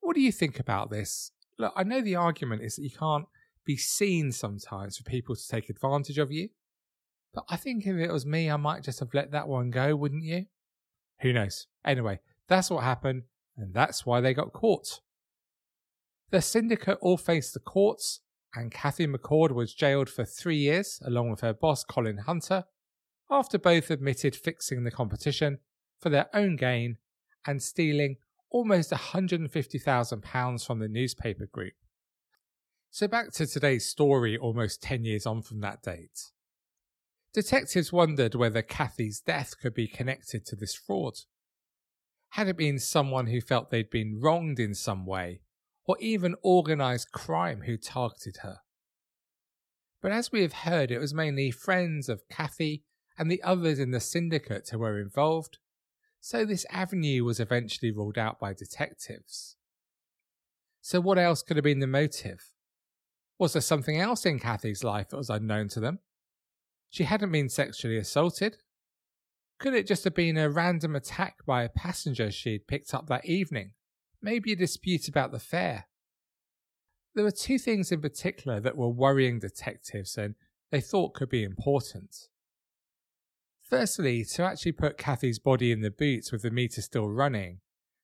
What 0.01 0.15
do 0.15 0.21
you 0.21 0.31
think 0.31 0.59
about 0.59 0.89
this? 0.89 1.31
Look, 1.59 1.71
I 1.75 1.83
know 1.83 2.01
the 2.01 2.15
argument 2.15 2.63
is 2.63 2.75
that 2.75 2.83
you 2.83 2.89
can't 2.89 3.25
be 3.63 3.77
seen 3.77 4.31
sometimes 4.31 4.97
for 4.97 5.03
people 5.03 5.35
to 5.35 5.47
take 5.47 5.69
advantage 5.69 6.17
of 6.17 6.31
you. 6.31 6.49
But 7.33 7.45
I 7.47 7.55
think 7.55 7.85
if 7.85 7.95
it 7.95 8.11
was 8.11 8.25
me, 8.25 8.49
I 8.49 8.57
might 8.57 8.83
just 8.83 8.99
have 9.01 9.13
let 9.13 9.31
that 9.31 9.47
one 9.47 9.69
go, 9.69 9.95
wouldn't 9.95 10.23
you? 10.23 10.45
Who 11.21 11.31
knows? 11.31 11.67
Anyway, 11.85 12.19
that's 12.47 12.71
what 12.71 12.83
happened, 12.83 13.23
and 13.55 13.73
that's 13.73 14.05
why 14.05 14.19
they 14.19 14.33
got 14.33 14.51
caught. 14.51 14.99
The 16.31 16.41
syndicate 16.41 16.97
all 17.01 17.17
faced 17.17 17.53
the 17.53 17.59
courts, 17.59 18.21
and 18.55 18.71
Kathy 18.71 19.07
McCord 19.07 19.51
was 19.51 19.73
jailed 19.73 20.09
for 20.09 20.25
three 20.25 20.57
years 20.57 20.99
along 21.05 21.31
with 21.31 21.41
her 21.41 21.53
boss 21.53 21.83
Colin 21.83 22.19
Hunter 22.19 22.65
after 23.29 23.57
both 23.57 23.89
admitted 23.89 24.35
fixing 24.35 24.83
the 24.83 24.91
competition 24.91 25.59
for 25.99 26.09
their 26.09 26.27
own 26.33 26.55
gain 26.55 26.97
and 27.45 27.61
stealing 27.61 28.17
almost 28.51 28.91
£150,000 28.91 30.65
from 30.65 30.79
the 30.79 30.87
newspaper 30.87 31.47
group. 31.47 31.73
So, 32.91 33.07
back 33.07 33.31
to 33.33 33.47
today's 33.47 33.89
story 33.89 34.37
almost 34.37 34.83
10 34.83 35.03
years 35.03 35.25
on 35.25 35.41
from 35.41 35.61
that 35.61 35.81
date. 35.81 36.31
Detectives 37.33 37.91
wondered 37.91 38.35
whether 38.35 38.61
Kathy's 38.61 39.19
death 39.19 39.59
could 39.59 39.73
be 39.73 39.87
connected 39.87 40.45
to 40.45 40.55
this 40.55 40.75
fraud. 40.75 41.15
Had 42.29 42.47
it 42.47 42.57
been 42.57 42.77
someone 42.77 43.27
who 43.27 43.41
felt 43.41 43.71
they'd 43.71 43.89
been 43.89 44.19
wronged 44.21 44.59
in 44.59 44.75
some 44.75 45.07
way, 45.07 45.41
or 45.85 45.97
even 45.99 46.35
organised 46.43 47.11
crime 47.11 47.61
who 47.65 47.77
targeted 47.77 48.37
her? 48.43 48.59
But 50.01 50.11
as 50.11 50.31
we 50.31 50.41
have 50.41 50.53
heard, 50.53 50.91
it 50.91 50.99
was 50.99 51.13
mainly 51.13 51.49
friends 51.51 52.09
of 52.09 52.27
Kathy 52.29 52.83
and 53.17 53.31
the 53.31 53.41
others 53.43 53.79
in 53.79 53.91
the 53.91 53.99
syndicate 53.99 54.69
who 54.69 54.79
were 54.79 54.99
involved, 54.99 55.59
so 56.19 56.45
this 56.45 56.65
avenue 56.69 57.23
was 57.23 57.39
eventually 57.39 57.91
ruled 57.91 58.17
out 58.17 58.39
by 58.39 58.53
detectives. 58.53 59.55
So, 60.81 60.99
what 60.99 61.17
else 61.17 61.41
could 61.41 61.57
have 61.57 61.63
been 61.63 61.79
the 61.79 61.87
motive? 61.87 62.51
Was 63.39 63.53
there 63.53 63.61
something 63.61 63.97
else 63.97 64.25
in 64.25 64.39
Kathy's 64.39 64.83
life 64.83 65.09
that 65.09 65.17
was 65.17 65.29
unknown 65.29 65.69
to 65.69 65.79
them? 65.79 65.99
She 66.89 67.05
hadn't 67.05 67.31
been 67.31 67.49
sexually 67.49 67.97
assaulted. 67.97 68.57
Could 69.59 69.73
it 69.73 69.87
just 69.87 70.03
have 70.03 70.13
been 70.13 70.37
a 70.37 70.49
random 70.49 70.95
attack 70.95 71.37
by 71.45 71.63
a 71.63 71.69
passenger 71.69 72.31
she'd 72.31 72.67
picked 72.67 72.93
up 72.93 73.07
that 73.07 73.25
evening? 73.25 73.71
Maybe 74.23 74.51
a 74.53 74.55
dispute 74.55 75.07
about 75.07 75.31
the 75.31 75.39
fare. 75.39 75.85
There 77.13 77.23
were 77.23 77.31
two 77.31 77.59
things 77.59 77.91
in 77.91 78.01
particular 78.01 78.59
that 78.59 78.75
were 78.75 78.89
worrying 78.89 79.37
detectives 79.37 80.17
and 80.17 80.33
they 80.71 80.81
thought 80.81 81.13
could 81.13 81.29
be 81.29 81.43
important. 81.43 82.29
Firstly, 83.69 84.25
to 84.33 84.43
actually 84.43 84.71
put 84.71 84.97
Kathy's 84.97 85.37
body 85.37 85.71
in 85.71 85.81
the 85.81 85.91
boot 85.91 86.29
with 86.31 86.41
the 86.41 86.49
meter 86.49 86.81
still 86.81 87.09
running 87.09 87.59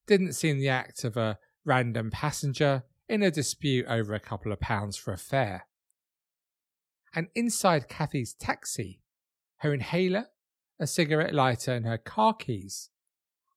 didn't 0.05 0.33
seem 0.33 0.59
the 0.59 0.69
act 0.69 1.03
of 1.03 1.17
a 1.17 1.39
random 1.65 2.11
passenger 2.11 2.83
in 3.07 3.23
a 3.23 3.31
dispute 3.31 3.87
over 3.87 4.13
a 4.13 4.19
couple 4.19 4.51
of 4.51 4.59
pounds 4.59 4.95
for 4.95 5.11
a 5.11 5.17
fare 5.17 5.65
and 7.13 7.27
inside 7.35 7.87
Kathy's 7.87 8.33
taxi, 8.33 9.01
her 9.57 9.73
inhaler, 9.73 10.27
a 10.79 10.87
cigarette 10.87 11.33
lighter, 11.33 11.73
and 11.73 11.85
her 11.85 11.97
car 11.97 12.33
keys 12.33 12.89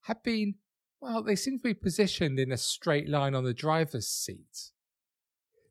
had 0.02 0.22
been, 0.22 0.56
well, 1.02 1.20
they 1.20 1.34
seem 1.34 1.58
to 1.58 1.64
be 1.64 1.74
positioned 1.74 2.38
in 2.38 2.52
a 2.52 2.56
straight 2.56 3.08
line 3.08 3.34
on 3.34 3.42
the 3.42 3.52
driver's 3.52 4.06
seat. 4.06 4.70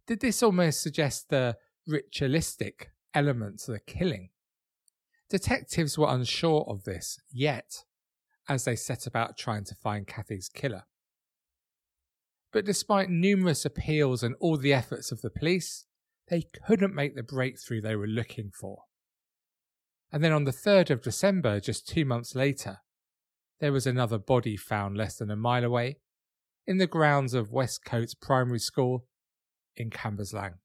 Did 0.05 0.19
this 0.19 0.43
almost 0.43 0.81
suggest 0.81 1.29
the 1.29 1.55
ritualistic 1.87 2.91
element 3.13 3.59
to 3.61 3.71
the 3.71 3.79
killing? 3.79 4.31
Detectives 5.29 5.97
were 5.97 6.13
unsure 6.13 6.65
of 6.67 6.83
this 6.83 7.17
yet 7.31 7.85
as 8.49 8.65
they 8.65 8.75
set 8.75 9.07
about 9.07 9.37
trying 9.37 9.63
to 9.63 9.75
find 9.75 10.05
Kathy's 10.05 10.49
killer. 10.49 10.83
But 12.51 12.65
despite 12.65 13.09
numerous 13.09 13.63
appeals 13.63 14.23
and 14.23 14.35
all 14.41 14.57
the 14.57 14.73
efforts 14.73 15.13
of 15.13 15.21
the 15.21 15.29
police, 15.29 15.85
they 16.27 16.45
couldn't 16.67 16.93
make 16.93 17.15
the 17.15 17.23
breakthrough 17.23 17.79
they 17.79 17.95
were 17.95 18.05
looking 18.05 18.51
for. 18.51 18.83
And 20.11 20.21
then 20.21 20.33
on 20.33 20.43
the 20.43 20.51
3rd 20.51 20.89
of 20.89 21.01
December, 21.01 21.61
just 21.61 21.87
two 21.87 22.03
months 22.03 22.35
later, 22.35 22.79
there 23.61 23.71
was 23.71 23.87
another 23.87 24.17
body 24.17 24.57
found 24.57 24.97
less 24.97 25.15
than 25.15 25.31
a 25.31 25.35
mile 25.35 25.63
away 25.63 25.97
in 26.67 26.77
the 26.77 26.87
grounds 26.87 27.33
of 27.33 27.51
Westcoats 27.51 28.13
Primary 28.13 28.59
School 28.59 29.05
in 29.77 29.89
Cambuslang. 29.89 30.55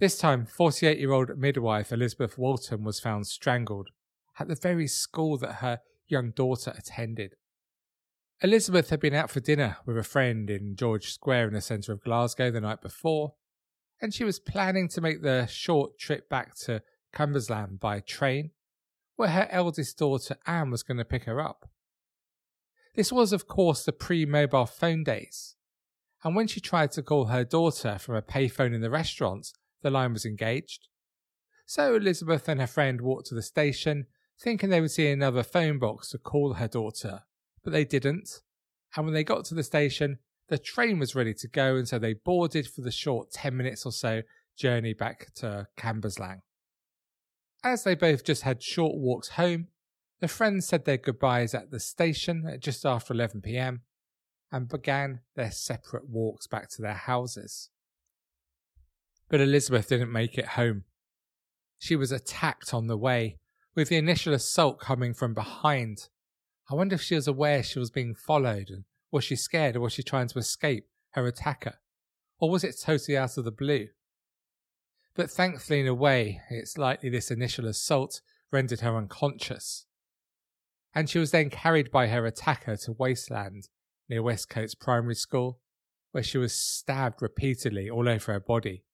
This 0.00 0.18
time, 0.18 0.46
48 0.46 0.98
year 0.98 1.12
old 1.12 1.38
midwife 1.38 1.92
Elizabeth 1.92 2.36
Walton 2.36 2.82
was 2.82 2.98
found 2.98 3.28
strangled 3.28 3.90
at 4.40 4.48
the 4.48 4.56
very 4.56 4.88
school 4.88 5.38
that 5.38 5.56
her 5.56 5.78
young 6.08 6.32
daughter 6.32 6.74
attended. 6.76 7.34
Elizabeth 8.42 8.90
had 8.90 8.98
been 8.98 9.14
out 9.14 9.30
for 9.30 9.38
dinner 9.38 9.76
with 9.86 9.96
a 9.96 10.02
friend 10.02 10.50
in 10.50 10.74
George 10.74 11.12
Square 11.12 11.48
in 11.48 11.54
the 11.54 11.60
centre 11.60 11.92
of 11.92 12.02
Glasgow 12.02 12.50
the 12.50 12.60
night 12.60 12.82
before 12.82 13.34
and 14.00 14.12
she 14.12 14.24
was 14.24 14.38
planning 14.38 14.88
to 14.88 15.00
make 15.00 15.22
the 15.22 15.46
short 15.46 15.98
trip 15.98 16.28
back 16.28 16.54
to 16.54 16.82
Cambuslang 17.14 17.78
by 17.78 18.00
train, 18.00 18.50
where 19.16 19.30
her 19.30 19.48
eldest 19.50 19.98
daughter 19.98 20.36
Anne 20.46 20.70
was 20.70 20.82
going 20.82 20.98
to 20.98 21.04
pick 21.04 21.24
her 21.24 21.40
up. 21.40 21.68
This 22.94 23.12
was, 23.12 23.32
of 23.32 23.48
course, 23.48 23.84
the 23.84 23.92
pre 23.92 24.24
mobile 24.24 24.66
phone 24.66 25.04
days, 25.04 25.56
and 26.22 26.34
when 26.34 26.46
she 26.46 26.60
tried 26.60 26.92
to 26.92 27.02
call 27.02 27.26
her 27.26 27.44
daughter 27.44 27.98
from 27.98 28.14
a 28.14 28.22
payphone 28.22 28.74
in 28.74 28.80
the 28.80 28.90
restaurant, 28.90 29.52
the 29.82 29.90
line 29.90 30.12
was 30.12 30.24
engaged. 30.24 30.88
So 31.66 31.94
Elizabeth 31.94 32.48
and 32.48 32.60
her 32.60 32.66
friend 32.66 33.00
walked 33.00 33.26
to 33.26 33.34
the 33.34 33.42
station, 33.42 34.06
thinking 34.40 34.70
they 34.70 34.80
would 34.80 34.90
see 34.90 35.08
another 35.08 35.42
phone 35.42 35.78
box 35.78 36.10
to 36.10 36.18
call 36.18 36.54
her 36.54 36.68
daughter, 36.68 37.22
but 37.62 37.72
they 37.72 37.84
didn't. 37.84 38.42
And 38.96 39.06
when 39.06 39.14
they 39.14 39.24
got 39.24 39.44
to 39.46 39.54
the 39.54 39.62
station, 39.62 40.18
the 40.48 40.58
train 40.58 40.98
was 40.98 41.14
ready 41.14 41.34
to 41.34 41.48
go, 41.48 41.76
and 41.76 41.88
so 41.88 41.98
they 41.98 42.14
boarded 42.14 42.68
for 42.68 42.82
the 42.82 42.90
short 42.90 43.30
10 43.32 43.56
minutes 43.56 43.86
or 43.86 43.92
so 43.92 44.22
journey 44.56 44.94
back 44.94 45.32
to 45.36 45.66
Cambuslang. 45.76 46.40
As 47.64 47.82
they 47.82 47.94
both 47.94 48.24
just 48.24 48.42
had 48.42 48.62
short 48.62 48.94
walks 48.94 49.30
home, 49.30 49.68
the 50.20 50.28
friends 50.28 50.68
said 50.68 50.84
their 50.84 50.98
goodbyes 50.98 51.54
at 51.54 51.70
the 51.70 51.80
station 51.80 52.46
at 52.46 52.60
just 52.60 52.84
after 52.84 53.14
11 53.14 53.40
pm 53.40 53.80
and 54.52 54.68
began 54.68 55.20
their 55.34 55.50
separate 55.50 56.06
walks 56.06 56.46
back 56.46 56.68
to 56.70 56.82
their 56.82 56.92
houses. 56.92 57.70
But 59.30 59.40
Elizabeth 59.40 59.88
didn't 59.88 60.12
make 60.12 60.36
it 60.36 60.48
home. 60.48 60.84
She 61.78 61.96
was 61.96 62.12
attacked 62.12 62.74
on 62.74 62.86
the 62.86 62.98
way, 62.98 63.38
with 63.74 63.88
the 63.88 63.96
initial 63.96 64.34
assault 64.34 64.78
coming 64.78 65.14
from 65.14 65.32
behind. 65.32 66.08
I 66.70 66.74
wonder 66.74 66.94
if 66.96 67.02
she 67.02 67.14
was 67.14 67.26
aware 67.26 67.62
she 67.62 67.78
was 67.78 67.90
being 67.90 68.14
followed 68.14 68.68
and 68.68 68.84
was 69.10 69.24
she 69.24 69.36
scared 69.36 69.74
or 69.74 69.80
was 69.80 69.94
she 69.94 70.02
trying 70.02 70.28
to 70.28 70.38
escape 70.38 70.86
her 71.12 71.26
attacker? 71.26 71.78
Or 72.38 72.50
was 72.50 72.62
it 72.62 72.76
totally 72.78 73.16
out 73.16 73.38
of 73.38 73.44
the 73.44 73.50
blue? 73.50 73.88
But 75.14 75.30
thankfully, 75.30 75.80
in 75.80 75.86
a 75.86 75.94
way, 75.94 76.40
it's 76.50 76.76
likely 76.76 77.08
this 77.08 77.30
initial 77.30 77.66
assault 77.66 78.20
rendered 78.50 78.80
her 78.80 78.96
unconscious. 78.96 79.86
And 80.94 81.08
she 81.08 81.18
was 81.18 81.30
then 81.30 81.50
carried 81.50 81.90
by 81.90 82.08
her 82.08 82.26
attacker 82.26 82.76
to 82.78 82.92
Wasteland 82.92 83.68
near 84.08 84.22
Westcoats 84.22 84.74
primary 84.74 85.14
school, 85.14 85.60
where 86.12 86.22
she 86.22 86.38
was 86.38 86.54
stabbed 86.54 87.22
repeatedly 87.22 87.88
all 87.88 88.08
over 88.08 88.32
her 88.32 88.40
body. 88.40 88.84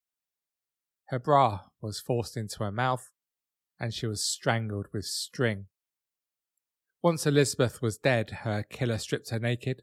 Her 1.07 1.19
bra 1.19 1.61
was 1.81 2.01
forced 2.01 2.37
into 2.37 2.63
her 2.65 2.71
mouth, 2.71 3.11
and 3.79 3.93
she 3.93 4.07
was 4.07 4.23
strangled 4.23 4.87
with 4.93 5.05
string. 5.05 5.67
Once 7.03 7.27
Elizabeth 7.27 7.81
was 7.81 7.99
dead, 7.99 8.31
her 8.43 8.63
killer 8.63 8.99
stripped 8.99 9.31
her 9.31 9.39
naked, 9.39 9.83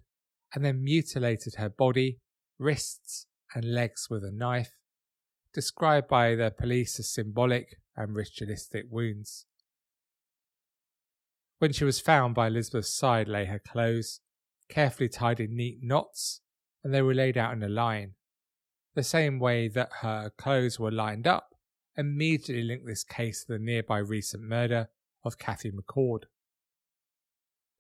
and 0.54 0.64
then 0.64 0.84
mutilated 0.84 1.56
her 1.56 1.70
body, 1.70 2.20
wrists, 2.60 3.26
and 3.54 3.74
legs 3.74 4.08
with 4.10 4.24
a 4.24 4.32
knife, 4.32 4.72
described 5.58 6.08
by 6.08 6.36
the 6.36 6.52
police 6.52 7.00
as 7.00 7.10
symbolic 7.10 7.80
and 7.96 8.14
ritualistic 8.14 8.86
wounds. 8.92 9.48
When 11.58 11.74
she 11.74 11.84
was 11.84 12.00
found 12.00 12.36
by 12.36 12.46
Elizabeth's 12.46 12.94
side 12.94 13.28
lay 13.28 13.46
her 13.46 13.58
clothes, 13.58 14.20
carefully 14.70 15.10
tied 15.10 15.40
in 15.40 15.56
neat 15.56 15.80
knots, 15.82 16.42
and 16.84 16.94
they 16.94 17.02
were 17.02 17.16
laid 17.16 17.40
out 17.40 17.54
in 17.54 17.64
a 17.64 17.70
line. 17.70 18.14
The 18.94 19.02
same 19.02 19.40
way 19.40 19.68
that 19.70 19.90
her 20.02 20.32
clothes 20.38 20.80
were 20.80 20.92
lined 20.92 21.26
up 21.26 21.56
immediately 21.98 22.62
linked 22.62 22.86
this 22.86 23.04
case 23.04 23.46
to 23.46 23.54
the 23.54 23.60
nearby 23.60 23.98
recent 23.98 24.44
murder 24.44 24.90
of 25.26 25.40
Kathy 25.40 25.72
McCord. 25.72 26.26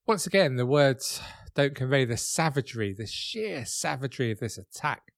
Once 0.07 0.25
again, 0.25 0.55
the 0.55 0.65
words 0.65 1.21
don't 1.53 1.75
convey 1.75 2.05
the 2.05 2.17
savagery, 2.17 2.91
the 2.91 3.05
sheer 3.05 3.65
savagery 3.65 4.31
of 4.31 4.39
this 4.39 4.57
attack. 4.57 5.13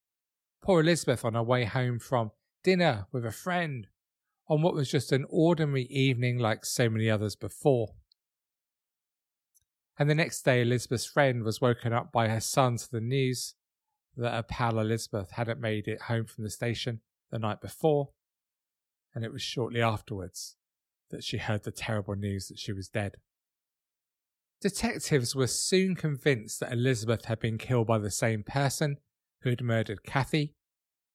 Poor 0.62 0.82
Elizabeth 0.82 1.24
on 1.24 1.36
her 1.36 1.44
way 1.44 1.64
home 1.64 2.00
from 2.00 2.32
dinner 2.64 3.08
with 3.12 3.26
a 3.26 3.32
friend 3.32 3.88
on 4.48 4.62
what 4.62 4.74
was 4.74 4.90
just 4.90 5.12
an 5.12 5.26
ordinary 5.30 5.84
evening 5.84 6.38
like 6.38 6.66
so 6.66 6.90
many 6.90 7.10
others 7.10 7.36
before. 7.36 7.90
And 9.98 10.10
the 10.10 10.16
next 10.16 10.44
day, 10.44 10.62
Elizabeth's 10.62 11.06
friend 11.06 11.44
was 11.44 11.62
woken 11.62 11.94
up 11.94 12.12
by 12.12 12.30
her 12.30 12.40
son 12.40 12.78
to 12.78 12.90
the 12.90 13.02
news 13.02 13.56
that 14.16 14.34
her 14.34 14.44
pal 14.44 14.80
Elizabeth 14.80 15.32
hadn't 15.32 15.60
made 15.60 15.88
it 15.88 16.04
home 16.04 16.26
from 16.26 16.44
the 16.44 16.50
station 16.50 17.02
the 17.32 17.40
night 17.40 17.62
before, 17.62 18.10
and 19.14 19.24
it 19.24 19.32
was 19.32 19.42
shortly 19.42 19.82
afterwards 19.82 20.56
that 21.12 21.24
she 21.24 21.38
heard 21.38 21.64
the 21.64 21.72
terrible 21.72 22.16
news 22.16 22.48
that 22.48 22.60
she 22.60 22.72
was 22.72 22.88
dead. 22.88 23.16
Detectives 24.62 25.36
were 25.36 25.48
soon 25.48 25.96
convinced 25.96 26.60
that 26.60 26.74
Elizabeth 26.74 27.26
had 27.26 27.40
been 27.40 27.58
killed 27.58 27.88
by 27.88 27.98
the 27.98 28.12
same 28.12 28.44
person 28.44 28.98
who 29.42 29.50
had 29.50 29.64
murdered 29.64 30.04
Kathy, 30.04 30.56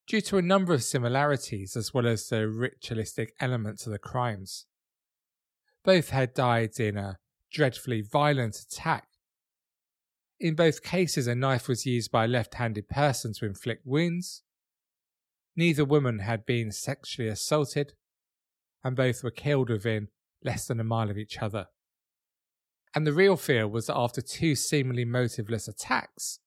due 0.07 0.21
to 0.21 0.37
a 0.37 0.43
number 0.43 0.75
of 0.75 0.83
similarities 0.83 1.77
as 1.77 1.95
well 1.95 2.07
as 2.07 2.29
the 2.29 2.49
ritualistic 2.49 3.35
elements 3.41 3.87
of 3.87 3.93
the 3.93 3.99
crimes. 3.99 4.67
Both 5.85 6.11
had 6.11 6.35
died 6.35 6.79
in 6.79 6.97
a 6.97 7.19
dreadfully 7.53 8.03
violent 8.03 8.57
attack. 8.57 9.09
In 10.41 10.55
both 10.55 10.83
cases, 10.83 11.27
a 11.27 11.35
knife 11.35 11.69
was 11.69 11.87
used 11.87 12.11
by 12.11 12.25
a 12.25 12.29
left 12.29 12.55
handed 12.55 12.89
person 12.89 13.33
to 13.35 13.47
inflict 13.47 13.87
wounds. 13.87 14.43
Neither 15.57 15.85
woman 15.85 16.19
had 16.19 16.45
been 16.45 16.73
sexually 16.73 17.29
assaulted, 17.29 17.93
and 18.83 18.97
both 18.97 19.23
were 19.23 19.31
killed 19.31 19.71
within 19.71 20.09
less 20.43 20.67
than 20.67 20.81
a 20.81 20.85
mile 20.85 21.11
of 21.11 21.17
each 21.17 21.39
other. 21.39 21.69
And 22.95 23.07
the 23.07 23.13
real 23.13 23.37
fear 23.37 23.67
was 23.67 23.87
that 23.87 23.97
after 23.97 24.21
two 24.21 24.55
seemingly 24.55 25.05
motiveless 25.05 25.69
attacks, 25.69 26.41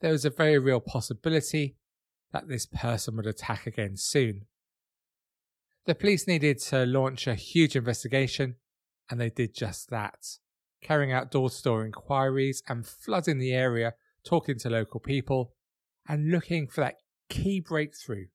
there 0.00 0.12
was 0.12 0.24
a 0.24 0.30
very 0.30 0.58
real 0.58 0.80
possibility 0.80 1.76
that 2.32 2.48
this 2.48 2.66
person 2.66 3.16
would 3.16 3.26
attack 3.26 3.66
again 3.66 3.96
soon. 3.96 4.46
The 5.86 5.94
police 5.94 6.26
needed 6.26 6.58
to 6.60 6.86
launch 6.86 7.26
a 7.26 7.34
huge 7.34 7.76
investigation, 7.76 8.56
and 9.10 9.20
they 9.20 9.30
did 9.30 9.54
just 9.54 9.90
that, 9.90 10.38
carrying 10.82 11.12
out 11.12 11.30
door 11.30 11.50
to 11.50 11.62
door 11.62 11.84
inquiries 11.84 12.62
and 12.68 12.86
flooding 12.86 13.38
the 13.38 13.52
area, 13.52 13.94
talking 14.24 14.58
to 14.60 14.70
local 14.70 15.00
people, 15.00 15.54
and 16.08 16.30
looking 16.30 16.68
for 16.68 16.82
that 16.82 16.96
key 17.28 17.60
breakthrough 17.60 18.26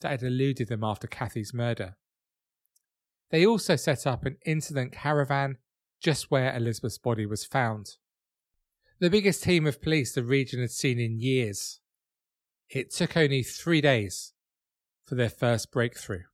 that 0.00 0.10
had 0.10 0.22
eluded 0.22 0.68
them 0.68 0.84
after 0.84 1.06
Kathy's 1.06 1.54
murder. 1.54 1.96
They 3.30 3.46
also 3.46 3.76
set 3.76 4.06
up 4.06 4.24
an 4.24 4.36
incident 4.44 4.92
caravan 4.92 5.58
just 6.02 6.30
where 6.30 6.54
Elizabeth's 6.54 6.98
body 6.98 7.26
was 7.26 7.44
found. 7.44 7.96
The 8.98 9.10
biggest 9.10 9.42
team 9.42 9.66
of 9.66 9.82
police 9.82 10.12
the 10.12 10.24
region 10.24 10.60
had 10.60 10.70
seen 10.70 10.98
in 10.98 11.20
years. 11.20 11.80
It 12.68 12.90
took 12.92 13.16
only 13.16 13.42
three 13.42 13.80
days 13.80 14.32
for 15.04 15.14
their 15.14 15.30
first 15.30 15.70
breakthrough. 15.70 16.24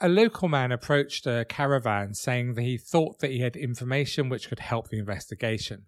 A 0.00 0.08
local 0.08 0.48
man 0.48 0.72
approached 0.72 1.26
a 1.26 1.46
caravan 1.48 2.14
saying 2.14 2.54
that 2.54 2.62
he 2.62 2.76
thought 2.76 3.20
that 3.20 3.30
he 3.30 3.40
had 3.40 3.56
information 3.56 4.28
which 4.28 4.48
could 4.48 4.58
help 4.58 4.88
the 4.88 4.98
investigation. 4.98 5.86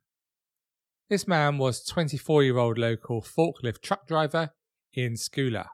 This 1.11 1.27
man 1.27 1.59
was 1.59 1.85
24 1.85 2.45
year 2.45 2.59
old 2.59 2.79
local 2.79 3.21
forklift 3.21 3.83
truck 3.83 4.07
driver 4.07 4.51
Iain 4.97 5.15
Scoular. 5.15 5.67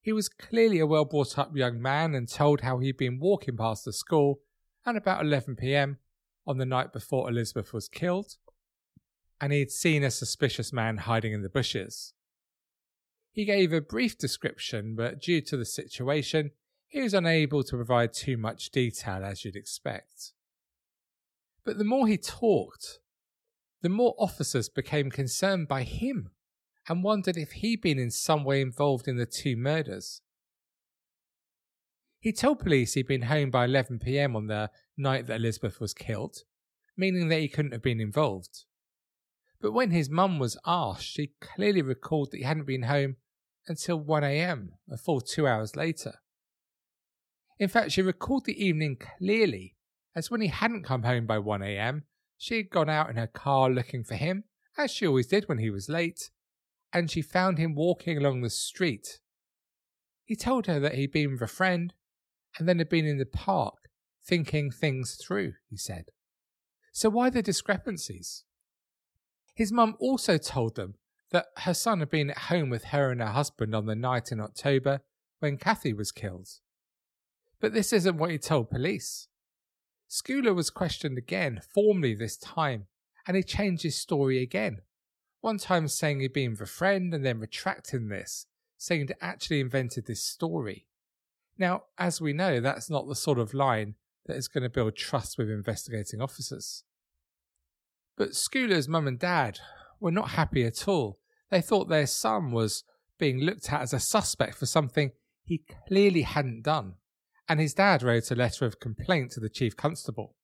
He 0.00 0.12
was 0.12 0.28
clearly 0.28 0.78
a 0.78 0.86
well 0.86 1.04
brought 1.04 1.38
up 1.38 1.54
young 1.54 1.80
man 1.82 2.14
and 2.14 2.28
told 2.28 2.62
how 2.62 2.78
he'd 2.78 2.96
been 2.96 3.18
walking 3.18 3.56
past 3.56 3.84
the 3.84 3.92
school 3.92 4.40
at 4.86 4.96
about 4.96 5.24
11 5.24 5.56
pm 5.56 5.98
on 6.46 6.56
the 6.56 6.64
night 6.64 6.92
before 6.92 7.28
Elizabeth 7.28 7.72
was 7.72 7.88
killed, 7.88 8.36
and 9.40 9.52
he'd 9.52 9.70
seen 9.70 10.02
a 10.02 10.10
suspicious 10.10 10.72
man 10.72 10.98
hiding 10.98 11.32
in 11.32 11.42
the 11.42 11.48
bushes. 11.48 12.12
He 13.32 13.44
gave 13.44 13.72
a 13.72 13.80
brief 13.80 14.18
description, 14.18 14.94
but 14.96 15.22
due 15.22 15.40
to 15.42 15.56
the 15.56 15.64
situation, 15.64 16.50
he 16.88 17.00
was 17.00 17.14
unable 17.14 17.62
to 17.62 17.76
provide 17.76 18.12
too 18.12 18.36
much 18.36 18.70
detail 18.70 19.24
as 19.24 19.44
you'd 19.44 19.56
expect. 19.56 20.32
But 21.64 21.78
the 21.78 21.84
more 21.84 22.08
he 22.08 22.18
talked, 22.18 22.98
the 23.82 23.88
more 23.88 24.14
officers 24.18 24.68
became 24.68 25.10
concerned 25.10 25.68
by 25.68 25.84
him 25.84 26.30
and 26.88 27.04
wondered 27.04 27.36
if 27.36 27.52
he'd 27.52 27.80
been 27.80 27.98
in 27.98 28.10
some 28.10 28.44
way 28.44 28.60
involved 28.60 29.06
in 29.06 29.16
the 29.16 29.26
two 29.26 29.56
murders. 29.56 30.20
He 32.18 32.32
told 32.32 32.58
police 32.58 32.94
he'd 32.94 33.06
been 33.06 33.22
home 33.22 33.50
by 33.50 33.64
11 33.64 34.00
pm 34.00 34.36
on 34.36 34.48
the 34.48 34.70
night 34.96 35.26
that 35.26 35.36
Elizabeth 35.36 35.80
was 35.80 35.94
killed, 35.94 36.38
meaning 36.96 37.28
that 37.28 37.40
he 37.40 37.48
couldn't 37.48 37.72
have 37.72 37.82
been 37.82 38.00
involved. 38.00 38.64
But 39.60 39.72
when 39.72 39.90
his 39.90 40.08
mum 40.08 40.38
was 40.38 40.58
asked, 40.66 41.04
she 41.04 41.34
clearly 41.40 41.82
recalled 41.82 42.30
that 42.30 42.38
he 42.38 42.44
hadn't 42.44 42.66
been 42.66 42.84
home 42.84 43.16
until 43.66 44.02
1am, 44.02 44.68
a 44.90 44.96
full 44.96 45.20
two 45.20 45.46
hours 45.46 45.76
later. 45.76 46.14
In 47.58 47.68
fact, 47.68 47.92
she 47.92 48.00
recalled 48.00 48.46
the 48.46 48.64
evening 48.64 48.96
clearly, 48.96 49.76
as 50.16 50.30
when 50.30 50.40
he 50.40 50.48
hadn't 50.48 50.84
come 50.84 51.02
home 51.02 51.26
by 51.26 51.36
1am, 51.36 52.02
she 52.38 52.56
had 52.56 52.70
gone 52.70 52.88
out 52.88 53.10
in 53.10 53.16
her 53.16 53.26
car 53.26 53.68
looking 53.68 54.02
for 54.02 54.14
him, 54.14 54.44
as 54.78 54.90
she 54.90 55.06
always 55.06 55.26
did 55.26 55.46
when 55.46 55.58
he 55.58 55.68
was 55.68 55.90
late, 55.90 56.30
and 56.92 57.10
she 57.10 57.20
found 57.20 57.58
him 57.58 57.74
walking 57.74 58.16
along 58.16 58.40
the 58.40 58.50
street. 58.50 59.20
He 60.24 60.36
told 60.36 60.66
her 60.66 60.80
that 60.80 60.94
he'd 60.94 61.12
been 61.12 61.32
with 61.32 61.42
a 61.42 61.46
friend 61.46 61.92
and 62.58 62.66
then 62.66 62.78
had 62.78 62.88
been 62.88 63.06
in 63.06 63.18
the 63.18 63.26
park 63.26 63.74
thinking 64.24 64.70
things 64.70 65.16
through, 65.16 65.52
he 65.68 65.76
said. 65.76 66.06
So 66.92 67.10
why 67.10 67.30
the 67.30 67.42
discrepancies? 67.42 68.44
His 69.60 69.70
mum 69.70 69.94
also 70.00 70.38
told 70.38 70.76
them 70.76 70.94
that 71.32 71.48
her 71.58 71.74
son 71.74 72.00
had 72.00 72.08
been 72.08 72.30
at 72.30 72.38
home 72.48 72.70
with 72.70 72.84
her 72.84 73.10
and 73.10 73.20
her 73.20 73.26
husband 73.26 73.74
on 73.74 73.84
the 73.84 73.94
night 73.94 74.32
in 74.32 74.40
October 74.40 75.02
when 75.40 75.58
Kathy 75.58 75.92
was 75.92 76.12
killed. 76.12 76.48
But 77.60 77.74
this 77.74 77.92
isn't 77.92 78.16
what 78.16 78.30
he 78.30 78.38
told 78.38 78.70
police. 78.70 79.28
Scoular 80.08 80.54
was 80.54 80.70
questioned 80.70 81.18
again, 81.18 81.60
formally 81.74 82.14
this 82.14 82.38
time, 82.38 82.86
and 83.26 83.36
he 83.36 83.42
changed 83.42 83.82
his 83.82 83.96
story 83.96 84.42
again 84.42 84.80
one 85.42 85.58
time 85.58 85.88
saying 85.88 86.20
he'd 86.20 86.32
been 86.32 86.52
with 86.52 86.62
a 86.62 86.66
friend 86.66 87.12
and 87.12 87.22
then 87.22 87.38
retracting 87.38 88.08
this, 88.08 88.46
saying 88.78 89.02
he'd 89.02 89.14
actually 89.20 89.60
invented 89.60 90.06
this 90.06 90.22
story. 90.22 90.86
Now, 91.58 91.82
as 91.98 92.18
we 92.18 92.32
know, 92.32 92.60
that's 92.60 92.88
not 92.88 93.08
the 93.08 93.14
sort 93.14 93.38
of 93.38 93.52
line 93.52 93.96
that 94.24 94.38
is 94.38 94.48
going 94.48 94.62
to 94.62 94.70
build 94.70 94.96
trust 94.96 95.36
with 95.36 95.50
investigating 95.50 96.22
officers. 96.22 96.82
But 98.20 98.34
Scoular's 98.34 98.86
mum 98.86 99.08
and 99.08 99.18
dad 99.18 99.60
were 99.98 100.10
not 100.10 100.32
happy 100.32 100.62
at 100.66 100.86
all. 100.86 101.18
They 101.50 101.62
thought 101.62 101.88
their 101.88 102.06
son 102.06 102.52
was 102.52 102.84
being 103.16 103.38
looked 103.38 103.72
at 103.72 103.80
as 103.80 103.94
a 103.94 103.98
suspect 103.98 104.56
for 104.56 104.66
something 104.66 105.12
he 105.42 105.64
clearly 105.88 106.20
hadn't 106.20 106.60
done, 106.60 106.96
and 107.48 107.58
his 107.58 107.72
dad 107.72 108.02
wrote 108.02 108.30
a 108.30 108.34
letter 108.34 108.66
of 108.66 108.78
complaint 108.78 109.30
to 109.30 109.40
the 109.40 109.48
chief 109.48 109.74
constable. 109.74 110.36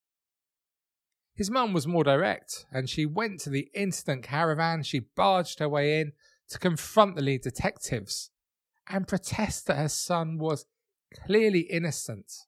His 1.34 1.50
mum 1.50 1.74
was 1.74 1.86
more 1.86 2.02
direct, 2.02 2.64
and 2.72 2.88
she 2.88 3.04
went 3.04 3.40
to 3.40 3.50
the 3.50 3.68
incident 3.74 4.22
caravan. 4.22 4.82
She 4.82 5.00
barged 5.00 5.58
her 5.58 5.68
way 5.68 6.00
in 6.00 6.12
to 6.48 6.58
confront 6.58 7.14
the 7.14 7.20
lead 7.20 7.42
detectives 7.42 8.30
and 8.88 9.06
protest 9.06 9.66
that 9.66 9.76
her 9.76 9.90
son 9.90 10.38
was 10.38 10.64
clearly 11.26 11.60
innocent. 11.60 12.46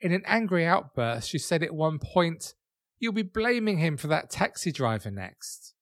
In 0.00 0.12
an 0.12 0.22
angry 0.24 0.64
outburst, 0.64 1.28
she 1.28 1.38
said 1.38 1.64
at 1.64 1.74
one 1.74 1.98
point, 1.98 2.54
You'll 3.00 3.12
be 3.14 3.22
blaming 3.22 3.78
him 3.78 3.96
for 3.96 4.06
that 4.08 4.30
taxi 4.30 4.70
driver 4.70 5.10
next. 5.10 5.74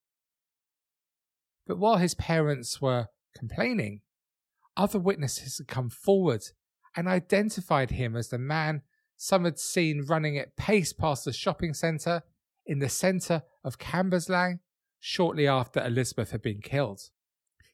But 1.67 1.79
while 1.79 1.97
his 1.97 2.15
parents 2.15 2.81
were 2.81 3.09
complaining, 3.37 4.01
other 4.77 5.01
witnesses 5.01 5.59
had 5.59 5.67
come 5.67 5.91
forward 5.91 6.45
and 6.97 7.09
identified 7.09 7.91
him 7.91 8.17
as 8.17 8.29
the 8.29 8.39
man 8.39 8.83
some 9.17 9.45
had 9.45 9.59
seen 9.59 10.05
running 10.07 10.39
at 10.39 10.57
pace 10.57 10.93
past 10.93 11.25
the 11.25 11.33
shopping 11.33 11.75
centre 11.75 12.23
in 12.65 12.79
the 12.79 12.89
centre 12.89 13.43
of 13.65 13.79
Cambuslang 13.79 14.61
shortly 15.01 15.49
after 15.49 15.85
Elizabeth 15.85 16.31
had 16.31 16.41
been 16.41 16.61
killed. 16.61 17.01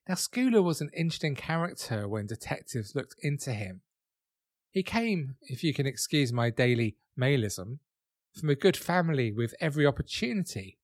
Now, 0.09 0.15
Scoular 0.15 0.63
was 0.63 0.81
an 0.81 0.91
interesting 0.97 1.35
character 1.35 2.09
when 2.09 2.27
detectives 2.27 2.95
looked 2.95 3.17
into 3.21 3.53
him. 3.53 3.83
He 4.71 4.83
came, 4.83 5.37
if 5.43 5.63
you 5.63 5.73
can 5.75 5.87
excuse 5.87 6.33
my 6.33 6.51
daily 6.51 6.97
mailism, 7.19 7.79
from 8.35 8.51
a 8.51 8.55
good 8.55 8.77
family 8.77 9.33
with 9.33 9.55
every 9.61 9.87
opportunity. 9.87 10.79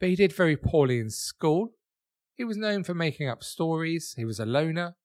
But 0.00 0.10
he 0.10 0.16
did 0.16 0.32
very 0.32 0.56
poorly 0.56 0.98
in 0.98 1.10
school. 1.10 1.74
He 2.34 2.44
was 2.44 2.56
known 2.56 2.84
for 2.84 2.94
making 2.94 3.28
up 3.28 3.42
stories, 3.42 4.14
he 4.16 4.24
was 4.24 4.40
a 4.40 4.46
loner, 4.46 4.96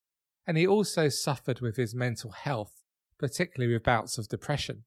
and 0.46 0.58
he 0.58 0.68
also 0.68 1.10
suffered 1.10 1.62
with 1.62 1.78
his 1.78 1.96
mental 1.96 2.32
health 2.32 2.82
particularly 3.22 3.72
with 3.72 3.84
bouts 3.84 4.18
of 4.18 4.28
depression. 4.28 4.84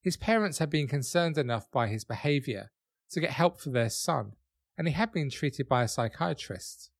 His 0.00 0.16
parents 0.16 0.58
had 0.58 0.70
been 0.70 0.86
concerned 0.86 1.36
enough 1.36 1.68
by 1.72 1.88
his 1.88 2.04
behaviour 2.04 2.70
to 3.10 3.20
get 3.20 3.32
help 3.32 3.60
for 3.60 3.70
their 3.70 3.90
son, 3.90 4.34
and 4.78 4.86
he 4.86 4.94
had 4.94 5.12
been 5.12 5.28
treated 5.28 5.68
by 5.68 5.82
a 5.82 5.88
psychiatrist. 5.88 6.90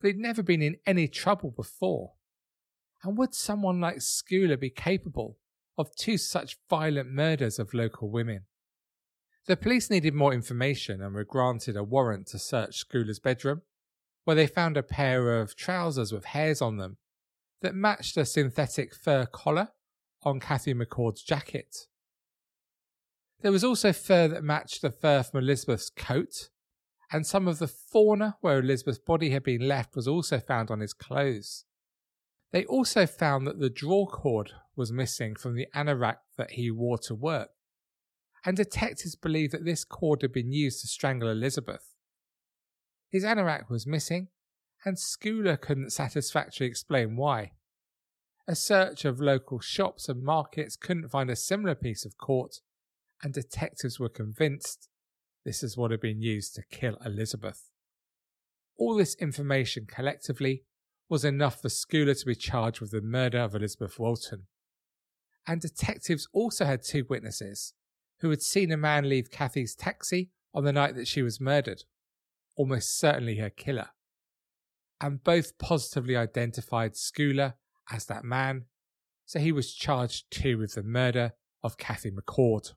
But 0.00 0.08
he'd 0.08 0.18
never 0.18 0.44
been 0.44 0.62
in 0.62 0.76
any 0.86 1.08
trouble 1.08 1.50
before. 1.50 2.12
And 3.02 3.18
would 3.18 3.34
someone 3.34 3.80
like 3.80 4.00
Scoular 4.00 4.56
be 4.56 4.70
capable 4.70 5.38
of 5.78 5.94
two 5.96 6.18
such 6.18 6.58
violent 6.68 7.10
murders 7.10 7.58
of 7.58 7.74
local 7.74 8.10
women? 8.10 8.44
The 9.46 9.56
police 9.56 9.90
needed 9.90 10.14
more 10.14 10.34
information 10.34 11.00
and 11.00 11.14
were 11.14 11.24
granted 11.24 11.76
a 11.76 11.84
warrant 11.84 12.26
to 12.28 12.38
search 12.38 12.78
Scoular's 12.78 13.20
bedroom, 13.20 13.62
where 14.24 14.34
they 14.34 14.48
found 14.48 14.76
a 14.76 14.82
pair 14.82 15.40
of 15.40 15.54
trousers 15.54 16.12
with 16.12 16.24
hairs 16.26 16.60
on 16.60 16.78
them 16.78 16.96
that 17.62 17.74
matched 17.74 18.16
a 18.16 18.24
synthetic 18.24 18.94
fur 18.94 19.26
collar 19.26 19.68
on 20.24 20.40
Kathy 20.40 20.74
McCord's 20.74 21.22
jacket. 21.22 21.86
There 23.42 23.52
was 23.52 23.62
also 23.62 23.92
fur 23.92 24.26
that 24.28 24.42
matched 24.42 24.82
the 24.82 24.90
fur 24.90 25.22
from 25.22 25.40
Elizabeth's 25.40 25.90
coat, 25.90 26.48
and 27.12 27.24
some 27.24 27.46
of 27.46 27.60
the 27.60 27.68
fauna 27.68 28.36
where 28.40 28.58
Elizabeth's 28.58 28.98
body 28.98 29.30
had 29.30 29.44
been 29.44 29.68
left 29.68 29.94
was 29.94 30.08
also 30.08 30.40
found 30.40 30.70
on 30.70 30.80
his 30.80 30.92
clothes. 30.92 31.65
They 32.52 32.64
also 32.64 33.06
found 33.06 33.46
that 33.46 33.58
the 33.58 33.70
draw 33.70 34.06
cord 34.06 34.52
was 34.76 34.92
missing 34.92 35.34
from 35.34 35.54
the 35.54 35.66
anorak 35.74 36.18
that 36.36 36.52
he 36.52 36.70
wore 36.70 36.98
to 36.98 37.14
work, 37.14 37.50
and 38.44 38.56
detectives 38.56 39.16
believe 39.16 39.50
that 39.50 39.64
this 39.64 39.84
cord 39.84 40.22
had 40.22 40.32
been 40.32 40.52
used 40.52 40.80
to 40.80 40.86
strangle 40.86 41.28
Elizabeth. 41.28 41.94
His 43.10 43.24
anorak 43.24 43.68
was 43.68 43.86
missing, 43.86 44.28
and 44.84 44.96
Scoular 44.96 45.60
couldn't 45.60 45.90
satisfactorily 45.90 46.70
explain 46.70 47.16
why. 47.16 47.52
A 48.46 48.54
search 48.54 49.04
of 49.04 49.20
local 49.20 49.58
shops 49.58 50.08
and 50.08 50.22
markets 50.22 50.76
couldn't 50.76 51.08
find 51.08 51.28
a 51.28 51.36
similar 51.36 51.74
piece 51.74 52.04
of 52.04 52.16
cord, 52.16 52.52
and 53.22 53.34
detectives 53.34 53.98
were 53.98 54.08
convinced 54.08 54.88
this 55.44 55.62
is 55.62 55.76
what 55.76 55.90
had 55.90 56.00
been 56.00 56.22
used 56.22 56.54
to 56.54 56.62
kill 56.70 56.96
Elizabeth. 57.04 57.70
All 58.78 58.94
this 58.96 59.16
information 59.16 59.86
collectively 59.86 60.64
was 61.08 61.24
enough 61.24 61.62
for 61.62 61.68
Scoular 61.68 62.14
to 62.14 62.26
be 62.26 62.34
charged 62.34 62.80
with 62.80 62.90
the 62.90 63.00
murder 63.00 63.38
of 63.38 63.54
Elizabeth 63.54 63.98
Walton. 63.98 64.46
And 65.46 65.60
detectives 65.60 66.28
also 66.32 66.64
had 66.64 66.82
two 66.82 67.06
witnesses 67.08 67.72
who 68.20 68.30
had 68.30 68.42
seen 68.42 68.72
a 68.72 68.76
man 68.76 69.08
leave 69.08 69.30
Kathy's 69.30 69.74
taxi 69.74 70.30
on 70.54 70.64
the 70.64 70.72
night 70.72 70.96
that 70.96 71.06
she 71.06 71.22
was 71.22 71.40
murdered, 71.40 71.84
almost 72.56 72.98
certainly 72.98 73.36
her 73.36 73.50
killer. 73.50 73.90
And 75.00 75.22
both 75.22 75.58
positively 75.58 76.16
identified 76.16 76.96
Scoular 76.96 77.54
as 77.92 78.06
that 78.06 78.24
man, 78.24 78.64
so 79.26 79.38
he 79.38 79.52
was 79.52 79.74
charged 79.74 80.30
too 80.30 80.58
with 80.58 80.74
the 80.74 80.82
murder 80.82 81.32
of 81.62 81.76
Kathy 81.76 82.10
McCord. 82.10 82.72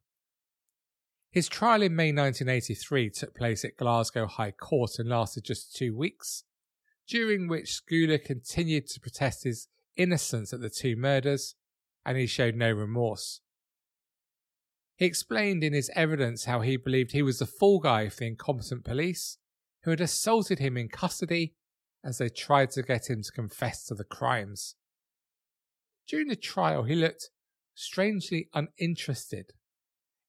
His 1.31 1.47
trial 1.47 1.83
in 1.83 1.95
May 1.95 2.11
1983 2.11 3.11
took 3.11 3.35
place 3.35 3.63
at 3.63 3.77
Glasgow 3.77 4.25
High 4.25 4.51
Court 4.51 4.97
and 4.97 5.09
lasted 5.09 5.45
just 5.45 5.75
two 5.75 5.95
weeks, 5.95 6.43
during 7.09 7.47
which 7.47 7.81
Scoular 7.81 8.19
continued 8.19 8.87
to 8.87 8.99
protest 8.99 9.43
his 9.43 9.67
innocence 9.97 10.53
at 10.53 10.61
the 10.61 10.69
two 10.69 10.95
murders, 10.95 11.55
and 12.05 12.17
he 12.17 12.27
showed 12.27 12.55
no 12.55 12.71
remorse. 12.71 13.41
He 14.95 15.05
explained 15.05 15.63
in 15.63 15.73
his 15.73 15.89
evidence 15.95 16.45
how 16.45 16.61
he 16.61 16.77
believed 16.77 17.11
he 17.11 17.23
was 17.23 17.39
the 17.39 17.45
fall 17.45 17.79
guy 17.79 18.09
for 18.09 18.17
the 18.17 18.27
incompetent 18.27 18.83
police 18.85 19.37
who 19.83 19.91
had 19.91 20.01
assaulted 20.01 20.59
him 20.59 20.77
in 20.77 20.87
custody 20.87 21.55
as 22.03 22.17
they 22.17 22.29
tried 22.29 22.69
to 22.71 22.83
get 22.83 23.09
him 23.09 23.23
to 23.23 23.31
confess 23.31 23.85
to 23.85 23.95
the 23.95 24.03
crimes. 24.03 24.75
During 26.07 26.27
the 26.27 26.35
trial, 26.35 26.83
he 26.83 26.95
looked 26.95 27.29
strangely 27.73 28.49
uninterested, 28.53 29.53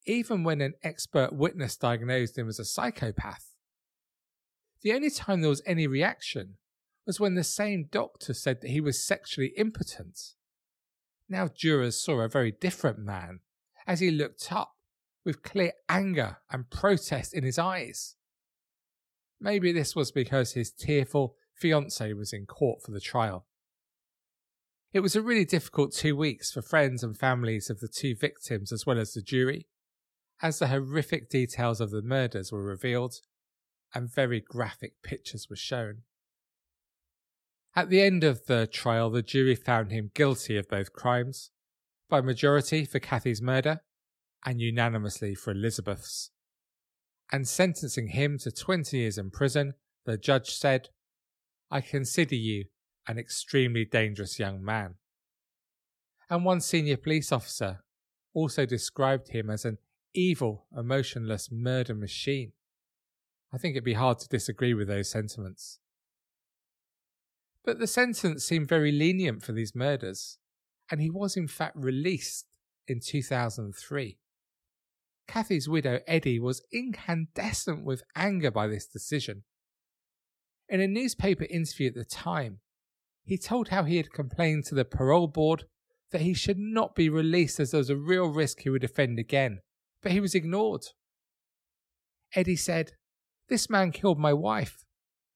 even 0.07 0.45
when 0.45 0.61
an 0.61 0.75
expert 0.83 1.33
witness 1.33 1.77
diagnosed 1.77 2.39
him 2.39 2.49
as 2.49 2.59
a 2.59 2.65
psychopath. 2.65 3.55
The 4.83 4.93
only 4.93 5.11
time 5.11 5.41
there 5.41 5.51
was 5.51 5.63
any 5.67 5.87
reaction 5.87 6.57
was 7.11 7.19
when 7.19 7.35
the 7.35 7.43
same 7.43 7.89
doctor 7.91 8.33
said 8.33 8.61
that 8.61 8.71
he 8.71 8.81
was 8.81 9.05
sexually 9.05 9.53
impotent. 9.57 10.35
Now 11.29 11.49
jurors 11.49 12.01
saw 12.01 12.21
a 12.21 12.29
very 12.29 12.53
different 12.53 13.01
man 13.01 13.41
as 13.85 13.99
he 13.99 14.13
looked 14.13 14.53
up 14.53 14.77
with 15.25 15.43
clear 15.43 15.73
anger 15.89 16.37
and 16.53 16.71
protest 16.71 17.35
in 17.35 17.43
his 17.43 17.59
eyes. 17.59 18.15
Maybe 19.41 19.73
this 19.73 19.97
was 19.97 20.13
because 20.13 20.53
his 20.53 20.71
tearful 20.71 21.35
fiancée 21.61 22.17
was 22.17 22.33
in 22.33 22.47
court 22.47 22.81
for 22.81 22.93
the 22.93 23.01
trial. 23.01 23.45
It 24.93 25.01
was 25.01 25.17
a 25.17 25.21
really 25.21 25.45
difficult 25.45 25.93
two 25.93 26.15
weeks 26.15 26.53
for 26.53 26.63
friends 26.63 27.03
and 27.03 27.19
families 27.19 27.71
of 27.71 27.81
the 27.81 27.89
two 27.89 28.15
victims 28.15 28.71
as 28.71 28.87
well 28.87 29.01
as 29.01 29.15
the 29.15 29.21
jury, 29.21 29.67
as 30.41 30.61
the 30.61 30.69
horrific 30.69 31.29
details 31.29 31.81
of 31.81 31.91
the 31.91 32.03
murders 32.03 32.53
were 32.53 32.63
revealed 32.63 33.17
and 33.97 34.15
very 34.15 34.41
graphic 34.41 35.03
pictures 35.03 35.49
were 35.51 35.57
shown. 35.57 36.03
At 37.77 37.89
the 37.89 38.03
end 38.03 38.25
of 38.25 38.47
the 38.47 38.67
trial, 38.67 39.11
the 39.11 39.23
jury 39.23 39.55
found 39.55 39.93
him 39.93 40.11
guilty 40.15 40.57
of 40.57 40.69
both 40.69 40.93
crimes, 40.93 41.51
by 42.09 42.21
majority 42.21 42.85
for 42.85 42.99
Kathy's 42.99 43.41
murder 43.41 43.81
and 44.45 44.61
unanimously 44.61 45.35
for 45.35 45.53
Elizabeth's. 45.53 46.31
And 47.33 47.47
sentencing 47.47 48.09
him 48.09 48.39
to 48.39 48.51
20 48.51 48.97
years 48.97 49.17
in 49.17 49.31
prison, 49.31 49.75
the 50.05 50.19
judge 50.19 50.51
said, 50.51 50.89
I 51.71 51.81
consider 51.81 52.35
you 52.35 52.65
an 53.07 53.19
extremely 53.19 53.85
dangerous 53.85 54.39
young 54.39 54.65
man. 54.65 54.97
And 56.29 56.45
one 56.45 56.61
senior 56.61 56.97
police 56.97 57.33
officer 57.33 57.85
also 58.35 58.67
described 58.67 59.29
him 59.31 59.51
as 59.51 59.65
an 59.65 59.79
evil, 60.15 60.67
emotionless 60.77 61.51
murder 61.51 61.95
machine. 61.95 62.53
I 63.53 63.59
think 63.59 63.73
it'd 63.73 63.85
be 63.85 63.95
hard 63.95 64.19
to 64.21 64.29
disagree 64.29 64.75
with 64.75 64.89
those 64.89 65.11
sentiments. 65.11 65.80
But 67.65 67.79
the 67.79 67.87
sentence 67.87 68.45
seemed 68.45 68.69
very 68.69 68.93
lenient 68.93 69.43
for 69.43 69.53
these 69.53 69.75
murders, 69.75 70.39
and 70.91 71.01
he 71.01 71.11
was 71.11 71.37
in 71.37 71.49
fact 71.49 71.77
released 71.77 72.47
in 72.89 73.01
2003. 73.01 74.19
Kathy's 75.29 75.69
widow, 75.69 76.01
Eddie, 76.07 76.41
was 76.41 76.63
incandescent 76.73 77.85
with 77.85 78.03
anger 78.17 78.51
by 78.51 78.67
this 78.67 78.87
decision. 78.87 79.45
In 80.69 80.81
a 80.81 80.89
newspaper 80.89 81.47
interview 81.49 81.89
at 81.89 81.95
the 81.95 82.05
time, 82.05 82.61
he 83.25 83.39
told 83.39 83.69
how 83.69 83.85
he 83.85 83.97
had 83.97 84.13
complained 84.13 84.65
to 84.65 84.75
the 84.75 84.85
parole 84.85 85.29
board 85.29 85.65
that 86.11 86.23
he 86.23 86.35
should 86.35 86.59
not 86.59 86.95
be 86.95 87.09
released 87.09 87.61
as 87.61 87.71
there 87.71 87.79
was 87.79 87.91
a 87.91 87.97
real 87.97 88.27
risk 88.27 88.61
he 88.61 88.71
would 88.71 88.83
offend 88.83 89.19
again, 89.19 89.61
but 90.03 90.13
he 90.13 90.21
was 90.21 90.35
ignored. 90.35 90.87
Eddie 92.35 92.57
said, 92.57 92.93
This 93.49 93.71
man 93.71 93.93
killed 93.93 94.19
my 94.19 94.33
wife. 94.33 94.85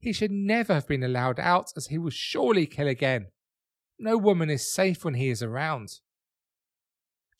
He 0.05 0.13
should 0.13 0.31
never 0.31 0.75
have 0.75 0.87
been 0.87 1.03
allowed 1.03 1.41
out, 1.41 1.73
as 1.79 1.87
he 1.87 1.97
will 1.97 2.11
surely 2.11 2.67
kill 2.67 2.89
again. 2.89 3.29
No 3.99 4.19
woman 4.19 4.51
is 4.51 4.71
safe 4.71 5.03
when 5.03 5.15
he 5.15 5.31
is 5.31 5.43
around. 5.43 6.01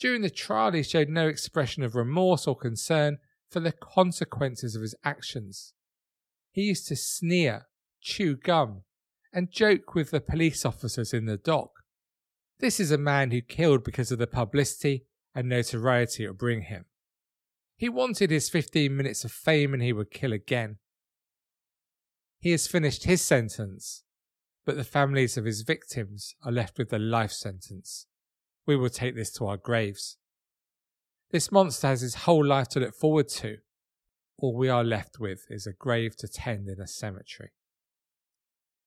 During 0.01 0.23
the 0.23 0.31
trial, 0.31 0.73
he 0.73 0.83
showed 0.83 1.11
no 1.11 1.29
expression 1.29 1.83
of 1.83 1.95
remorse 1.95 2.47
or 2.47 2.57
concern 2.57 3.19
for 3.51 3.61
the 3.61 3.71
consequences 3.71 4.75
of 4.75 4.81
his 4.81 4.95
actions. 5.05 5.75
He 6.53 6.63
used 6.63 6.89
to 6.89 6.97
sneer, 6.97 7.67
chew 8.01 8.35
gum, 8.35 8.85
and 9.31 9.53
joke 9.53 9.95
with 9.95 10.11
the 10.11 10.23
police 10.23 10.65
officers 10.65 11.13
in 11.13 11.27
the 11.27 11.37
dock. 11.37 11.69
This 12.61 12.81
is 12.81 12.91
a 12.91 12.97
man 12.97 13.31
who 13.31 13.43
killed 13.43 13.85
because 13.85 14.11
of 14.11 14.19
the 14.19 14.27
publicity 14.27 15.05
and 15.35 15.51
notoriety 15.51 16.25
it 16.25 16.29
would 16.29 16.39
bring 16.39 16.63
him. 16.63 16.87
He 17.77 17.91
wanted 17.91 18.31
his 18.31 18.49
15 18.49 18.97
minutes 18.97 19.23
of 19.23 19.33
fame 19.33 19.75
and 19.75 19.83
he 19.83 19.93
would 19.93 20.11
kill 20.11 20.33
again. 20.33 20.79
He 22.45 22.51
has 22.51 22.67
finished 22.67 23.05
his 23.05 23.23
sentence, 23.23 24.05
but 24.67 24.77
the 24.77 24.85
families 24.85 25.39
of 25.39 25.47
his 25.47 25.63
victims 25.63 26.35
are 26.45 26.53
left 26.53 26.77
with 26.77 26.93
a 26.93 26.99
life 26.99 27.33
sentence. 27.33 28.07
We 28.67 28.77
will 28.77 28.91
take 28.91 29.17
this 29.17 29.33
to 29.39 29.47
our 29.47 29.57
graves. 29.57 30.19
This 31.31 31.51
monster 31.51 31.87
has 31.87 32.03
his 32.03 32.17
whole 32.27 32.45
life 32.45 32.69
to 32.69 32.81
look 32.81 32.95
forward 32.95 33.31
to. 33.31 33.57
All 34.37 34.55
we 34.55 34.69
are 34.69 34.85
left 34.85 35.19
with 35.19 35.47
is 35.49 35.67
a 35.67 35.73
grave 35.73 36.19
to 36.19 36.29
tend 36.29 36.69
in 36.69 36.83
a 36.83 36.87
cemetery. 36.87 37.53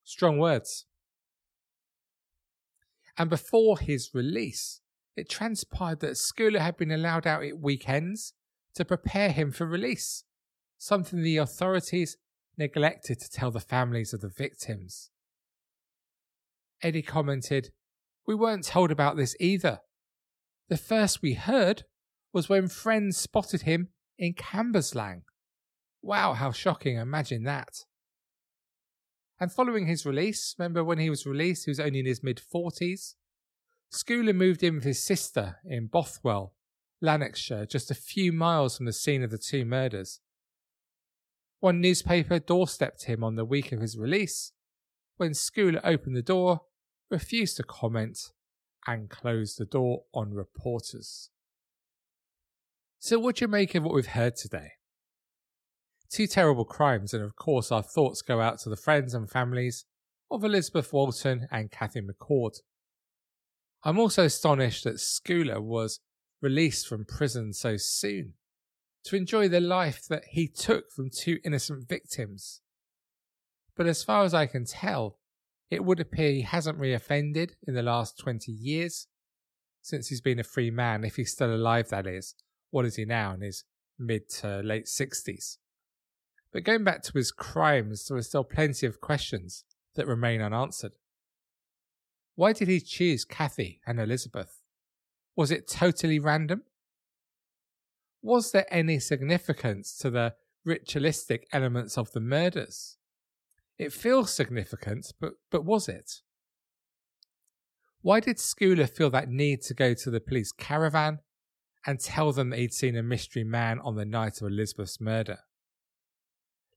Strong 0.04 0.38
words. 0.38 0.86
And 3.17 3.28
before 3.28 3.80
his 3.80 4.12
release, 4.13 4.82
it 5.15 5.32
transpired 5.32 6.02
that 6.02 6.17
Scoular 6.17 6.60
had 6.60 6.78
been 6.78 6.91
allowed 6.91 7.26
out 7.26 7.43
at 7.43 7.58
weekends 7.58 8.34
to 8.76 8.86
prepare 8.86 9.32
him 9.32 9.52
for 9.52 9.65
release, 9.65 10.26
something 10.78 11.24
the 11.24 11.38
authorities 11.38 12.17
neglected 12.58 13.20
to 13.20 13.30
tell 13.30 13.52
the 13.52 13.60
families 13.60 14.13
of 14.13 14.22
the 14.22 14.32
victims. 14.36 15.12
Eddie 16.82 17.02
commented, 17.02 17.72
We 18.26 18.36
weren't 18.36 18.65
told 18.65 18.91
about 18.91 19.17
this 19.17 19.36
either. 19.39 19.80
The 20.70 20.78
first 20.78 21.22
we 21.22 21.34
heard 21.34 21.84
was 22.34 22.50
when 22.50 22.67
friends 22.67 23.17
spotted 23.17 23.62
him 23.62 23.89
in 24.17 24.34
Cambuslang. 24.34 25.22
Wow, 26.02 26.34
how 26.34 26.52
shocking, 26.52 26.98
imagine 26.98 27.43
that. 27.43 27.86
And 29.39 29.52
following 29.52 29.88
his 29.88 30.06
release, 30.06 30.56
remember 30.58 30.84
when 30.84 30.98
he 30.98 31.10
was 31.10 31.26
released, 31.26 31.65
he 31.65 31.72
was 31.72 31.80
only 31.80 32.00
in 32.00 32.06
his 32.06 32.24
mid 32.24 32.41
40s? 32.54 33.15
Scoular 33.91 34.34
moved 34.34 34.63
in 34.63 34.76
with 34.76 34.84
his 34.84 35.06
sister 35.06 35.58
in 35.65 35.88
Bothwell, 35.88 36.54
Lanarkshire, 37.02 37.65
just 37.65 37.91
a 37.91 37.96
few 37.96 38.34
miles 38.34 38.78
from 38.78 38.86
the 38.86 38.93
scene 38.93 39.24
of 39.24 39.32
the 39.32 39.38
two 39.38 39.63
murders. 39.63 40.20
One 41.60 41.82
newspaper 41.82 42.39
doorstepped 42.39 43.06
him 43.06 43.24
on 43.24 43.36
the 43.36 43.46
week 43.46 43.72
of 43.72 43.82
his 43.82 43.98
release. 43.98 44.52
When 45.17 45.32
Scoular 45.32 45.82
opened 45.84 46.15
the 46.15 46.22
door, 46.22 46.62
refused 47.10 47.58
to 47.58 47.63
comment, 47.63 48.32
and 48.86 49.10
closed 49.10 49.58
the 49.58 49.65
door 49.65 50.04
on 50.13 50.34
reporters. 50.34 51.30
So, 53.00 53.20
what 53.20 53.38
do 53.38 53.46
you 53.46 53.48
make 53.48 53.74
of 53.76 53.84
what 53.84 53.93
we've 53.93 54.08
heard 54.08 54.36
today? 54.36 54.74
Two 56.10 56.28
terrible 56.28 56.65
crimes, 56.65 57.13
and 57.13 57.24
of 57.24 57.36
course, 57.36 57.72
our 57.72 57.84
thoughts 57.84 58.22
go 58.22 58.39
out 58.39 58.60
to 58.60 58.70
the 58.70 58.78
friends 58.78 59.13
and 59.13 59.30
families 59.30 59.86
of 60.30 60.43
Elizabeth 60.43 60.93
Walton 60.93 61.48
and 61.52 61.72
Kathy 61.72 62.02
McCord. 62.02 62.60
I'm 63.84 64.00
also 64.00 64.26
astonished 64.26 64.84
that 64.84 65.00
Scoular 65.00 65.62
was 65.62 66.00
released 66.41 66.88
from 66.88 67.06
prison 67.06 67.54
so 67.54 67.78
soon 67.78 68.34
to 69.08 69.15
enjoy 69.15 69.48
the 69.48 69.62
life 69.62 70.06
that 70.10 70.24
he 70.32 70.48
took 70.48 70.91
from 70.91 71.10
two 71.10 71.39
innocent 71.46 71.88
victims. 71.88 72.62
But 73.76 73.88
as 73.88 74.04
far 74.04 74.26
as 74.26 74.34
I 74.34 74.48
can 74.48 74.65
tell, 74.65 75.17
it 75.70 75.86
would 75.86 76.00
appear 76.00 76.32
he 76.32 76.41
hasn't 76.41 76.80
reoffended 76.80 77.52
in 77.65 77.74
the 77.74 77.82
last 77.82 78.20
20 78.20 78.52
years, 78.52 79.08
since 79.82 80.10
he's 80.10 80.20
been 80.20 80.39
a 80.39 80.43
free 80.43 80.72
man, 80.72 81.06
if 81.06 81.15
he's 81.15 81.32
still 81.32 81.54
alive, 81.54 81.88
that 81.89 82.06
is. 82.06 82.36
What 82.70 82.86
is 82.86 82.98
he 82.98 83.06
now, 83.06 83.34
in 83.34 83.41
his 83.41 83.63
mid 83.98 84.30
to 84.41 84.60
late 84.60 84.88
60s? 84.88 85.58
But 86.52 86.65
going 86.65 86.84
back 86.84 87.02
to 87.04 87.13
his 87.13 87.32
crimes, 87.32 88.06
there 88.06 88.17
are 88.17 88.22
still 88.22 88.43
plenty 88.43 88.86
of 88.86 89.00
questions 89.00 89.63
that 89.96 90.08
remain 90.08 90.41
unanswered. 90.41 90.93
Why 92.36 92.52
did 92.52 92.67
he 92.67 92.82
choose 92.82 93.24
Kathy 93.24 93.80
and 93.88 94.00
Elizabeth? 94.00 94.62
Was 95.36 95.50
it 95.50 95.67
totally 95.67 96.20
random? 96.20 96.63
Was 98.27 98.51
there 98.51 98.65
any 98.69 98.99
significance 98.99 99.97
to 99.99 100.09
the 100.09 100.33
ritualistic 100.65 101.47
elements 101.53 101.97
of 101.97 102.11
the 102.11 102.19
murders? 102.19 102.97
It 103.77 103.93
feels 103.93 104.33
significant, 104.33 105.13
but, 105.21 105.35
but 105.49 105.63
was 105.63 105.87
it? 105.87 106.11
Why 108.01 108.19
did 108.19 108.35
Scoular 108.35 108.87
feel 108.87 109.09
that 109.11 109.29
need 109.29 109.61
to 109.61 109.73
go 109.73 109.93
to 109.93 110.11
the 110.11 110.19
police 110.19 110.51
caravan 110.51 111.19
and 111.85 112.01
tell 112.01 112.33
them 112.33 112.49
that 112.49 112.59
he'd 112.59 112.73
seen 112.73 112.97
a 112.97 113.01
mystery 113.01 113.45
man 113.45 113.79
on 113.79 113.95
the 113.95 114.03
night 114.03 114.41
of 114.41 114.47
Elizabeth's 114.47 114.99
murder? 114.99 115.39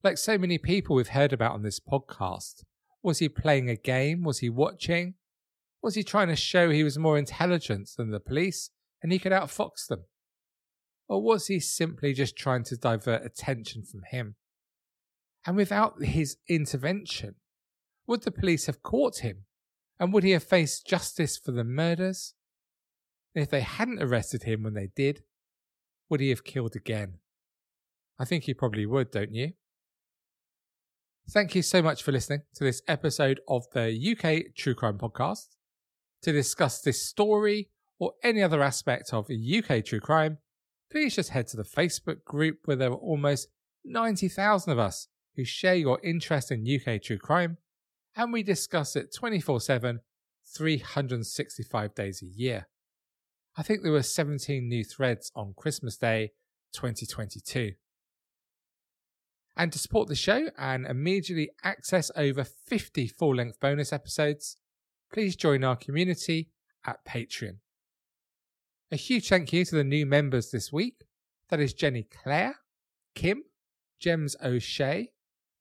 Like 0.05 0.19
so 0.19 0.39
many 0.39 0.57
people 0.57 0.95
we've 0.95 1.09
heard 1.09 1.33
about 1.33 1.55
on 1.55 1.65
this 1.65 1.81
podcast, 1.81 2.63
was 3.03 3.19
he 3.19 3.29
playing 3.29 3.69
a 3.69 3.75
game? 3.75 4.23
Was 4.23 4.39
he 4.39 4.49
watching? 4.49 5.15
Was 5.83 5.97
he 5.97 6.05
trying 6.05 6.29
to 6.29 6.37
show 6.37 6.71
he 6.71 6.85
was 6.85 6.97
more 6.97 7.19
intelligent 7.19 7.91
than 7.97 8.13
the 8.13 8.21
police 8.21 8.71
and 9.03 9.11
he 9.11 9.19
could 9.19 9.33
outfox 9.33 9.89
them? 9.89 10.05
Or 11.11 11.21
was 11.21 11.49
he 11.49 11.59
simply 11.59 12.13
just 12.13 12.37
trying 12.37 12.63
to 12.65 12.77
divert 12.77 13.27
attention 13.27 13.83
from 13.83 14.03
him? 14.13 14.37
And 15.45 15.57
without 15.57 16.05
his 16.05 16.37
intervention, 16.49 17.35
would 18.07 18.23
the 18.23 18.31
police 18.31 18.67
have 18.67 18.85
caught 18.85 19.19
him? 19.19 19.47
And 19.99 20.13
would 20.13 20.23
he 20.23 20.31
have 20.31 20.45
faced 20.45 20.87
justice 20.87 21.37
for 21.37 21.51
the 21.51 21.65
murders? 21.65 22.35
And 23.35 23.43
if 23.43 23.51
they 23.51 23.63
hadn't 23.63 24.01
arrested 24.01 24.45
him 24.45 24.63
when 24.63 24.75
they 24.75 24.89
did, 24.95 25.25
would 26.09 26.21
he 26.21 26.29
have 26.29 26.45
killed 26.45 26.77
again? 26.77 27.15
I 28.17 28.25
think 28.25 28.45
he 28.45 28.55
probably 28.55 28.87
would, 28.87 29.11
don't 29.11 29.35
you? 29.35 29.55
Thank 31.29 31.57
you 31.57 31.63
so 31.63 31.83
much 31.83 32.05
for 32.05 32.13
listening 32.13 32.43
to 32.55 32.63
this 32.63 32.83
episode 32.87 33.41
of 33.49 33.65
the 33.73 34.17
UK 34.17 34.55
True 34.57 34.77
Crime 34.77 34.99
Podcast. 34.99 35.57
To 36.23 36.31
discuss 36.31 36.81
this 36.81 37.05
story 37.05 37.71
or 37.99 38.13
any 38.23 38.45
other 38.45 38.63
aspect 38.63 39.13
of 39.13 39.29
UK 39.29 39.85
True 39.85 40.01
Crime, 40.01 40.39
please 40.91 41.17
just 41.17 41.31
head 41.31 41.47
to 41.49 41.57
the 41.57 41.63
Facebook 41.63 42.25
group 42.25 42.59
where 42.65 42.77
there 42.77 42.91
are 42.91 42.95
almost 42.95 43.49
90,000 43.85 44.73
of 44.73 44.79
us 44.79 45.09
who 45.37 45.45
share 45.45 45.75
your 45.75 46.01
interest 46.03 46.51
in 46.51 46.67
UK 46.67 47.01
True 47.01 47.19
Crime, 47.19 47.59
and 48.17 48.33
we 48.33 48.43
discuss 48.43 48.97
it 48.97 49.15
24 49.15 49.61
7, 49.61 50.01
365 50.55 51.95
days 51.95 52.23
a 52.23 52.27
year. 52.27 52.69
I 53.57 53.63
think 53.63 53.83
there 53.83 53.93
were 53.93 54.03
17 54.03 54.69
new 54.69 54.85
threads 54.85 55.31
on 55.35 55.55
Christmas 55.57 55.97
Day 55.97 56.33
2022. 56.73 57.73
And 59.57 59.73
to 59.73 59.79
support 59.79 60.09
the 60.09 60.15
show 60.15 60.51
and 60.57 60.87
immediately 60.87 61.51
access 61.63 62.11
over 62.17 62.45
50 62.45 63.09
full 63.09 63.37
length 63.37 63.61
bonus 63.61 63.93
episodes, 63.93 64.57
please 65.13 65.37
join 65.37 65.65
our 65.65 65.77
community 65.77 66.51
at 66.87 67.05
Patreon. 67.05 67.57
A 68.93 68.97
huge 68.97 69.29
thank 69.29 69.53
you 69.53 69.65
to 69.65 69.77
the 69.77 69.85
new 69.85 70.05
members 70.05 70.51
this 70.51 70.73
week. 70.73 71.05
That 71.49 71.61
is 71.61 71.73
Jenny 71.73 72.03
Clare, 72.03 72.57
Kim, 73.15 73.45
James 74.01 74.35
O'Shea, 74.43 75.13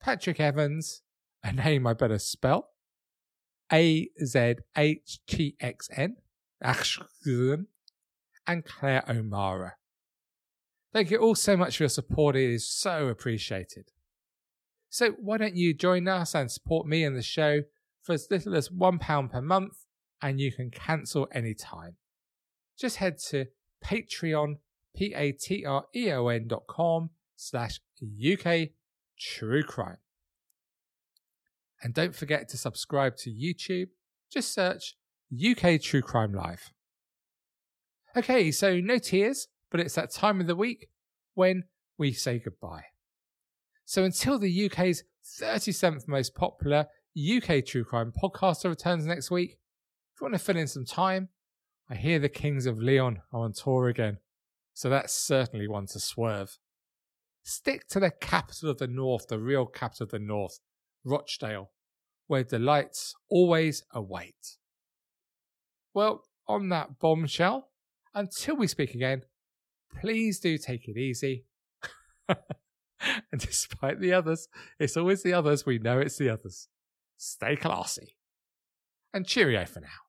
Patrick 0.01 0.39
Evans, 0.39 1.03
a 1.43 1.51
name 1.51 1.85
I 1.85 1.93
better 1.93 2.17
spell, 2.17 2.69
A 3.71 4.09
Z 4.23 4.55
H 4.75 5.19
T 5.27 5.55
X 5.59 5.89
N, 5.95 6.15
and 8.47 8.65
Claire 8.65 9.03
O'Mara. 9.07 9.75
Thank 10.91 11.11
you 11.11 11.17
all 11.19 11.35
so 11.35 11.55
much 11.55 11.77
for 11.77 11.83
your 11.83 11.89
support. 11.89 12.35
It 12.35 12.49
is 12.49 12.67
so 12.67 13.09
appreciated. 13.09 13.91
So 14.89 15.11
why 15.19 15.37
don't 15.37 15.55
you 15.55 15.75
join 15.75 16.07
us 16.07 16.33
and 16.33 16.51
support 16.51 16.87
me 16.87 17.03
and 17.03 17.15
the 17.15 17.21
show 17.21 17.61
for 18.01 18.13
as 18.13 18.27
little 18.31 18.55
as 18.55 18.69
£1 18.69 19.31
per 19.31 19.41
month 19.41 19.85
and 20.19 20.41
you 20.41 20.51
can 20.51 20.71
cancel 20.71 21.27
anytime. 21.31 21.97
Just 22.79 22.97
head 22.97 23.17
to 23.29 23.45
Patreon, 23.83 24.55
P-A-T-R-E-O-N 24.95 26.47
dot 26.47 26.63
com 26.67 27.09
slash 27.35 27.79
UK 28.01 28.69
True 29.19 29.63
Crime. 29.63 29.97
And 31.81 31.93
don't 31.93 32.15
forget 32.15 32.47
to 32.49 32.57
subscribe 32.57 33.15
to 33.17 33.29
YouTube. 33.29 33.87
Just 34.31 34.53
search 34.53 34.95
UK 35.33 35.81
True 35.81 36.01
Crime 36.01 36.33
Live. 36.33 36.71
Okay, 38.15 38.51
so 38.51 38.79
no 38.79 38.97
tears, 38.97 39.47
but 39.71 39.79
it's 39.79 39.95
that 39.95 40.11
time 40.11 40.41
of 40.41 40.47
the 40.47 40.55
week 40.55 40.89
when 41.35 41.65
we 41.97 42.11
say 42.11 42.39
goodbye. 42.39 42.85
So 43.85 44.03
until 44.03 44.39
the 44.39 44.65
UK's 44.65 45.03
37th 45.41 46.07
most 46.07 46.35
popular 46.35 46.87
UK 47.17 47.65
True 47.65 47.83
Crime 47.83 48.11
podcaster 48.11 48.69
returns 48.69 49.05
next 49.05 49.29
week, 49.29 49.57
if 50.13 50.21
you 50.21 50.25
want 50.25 50.33
to 50.33 50.39
fill 50.39 50.57
in 50.57 50.67
some 50.67 50.85
time, 50.85 51.29
I 51.89 51.95
hear 51.95 52.19
the 52.19 52.29
Kings 52.29 52.67
of 52.67 52.79
Leon 52.79 53.21
are 53.33 53.45
on 53.45 53.53
tour 53.53 53.87
again, 53.87 54.19
so 54.73 54.89
that's 54.89 55.13
certainly 55.13 55.67
one 55.67 55.87
to 55.87 55.99
swerve. 55.99 56.59
Stick 57.43 57.87
to 57.89 57.99
the 57.99 58.11
capital 58.11 58.69
of 58.69 58.77
the 58.77 58.87
North, 58.87 59.27
the 59.27 59.39
real 59.39 59.65
capital 59.65 60.03
of 60.03 60.11
the 60.11 60.19
North, 60.19 60.59
Rochdale, 61.03 61.71
where 62.27 62.43
delights 62.43 63.15
always 63.27 63.83
await. 63.91 64.57
Well, 65.95 66.25
on 66.47 66.69
that 66.69 66.99
bombshell, 66.99 67.69
until 68.13 68.55
we 68.55 68.67
speak 68.67 68.93
again, 68.93 69.23
please 69.99 70.39
do 70.39 70.59
take 70.59 70.87
it 70.87 70.97
easy. 70.97 71.45
and 72.29 72.37
despite 73.39 73.99
the 73.99 74.13
others, 74.13 74.47
it's 74.79 74.95
always 74.95 75.23
the 75.23 75.33
others. 75.33 75.65
We 75.65 75.79
know 75.79 75.99
it's 75.99 76.17
the 76.17 76.29
others. 76.29 76.67
Stay 77.17 77.55
classy. 77.55 78.15
And 79.11 79.25
cheerio 79.25 79.65
for 79.65 79.79
now. 79.79 80.08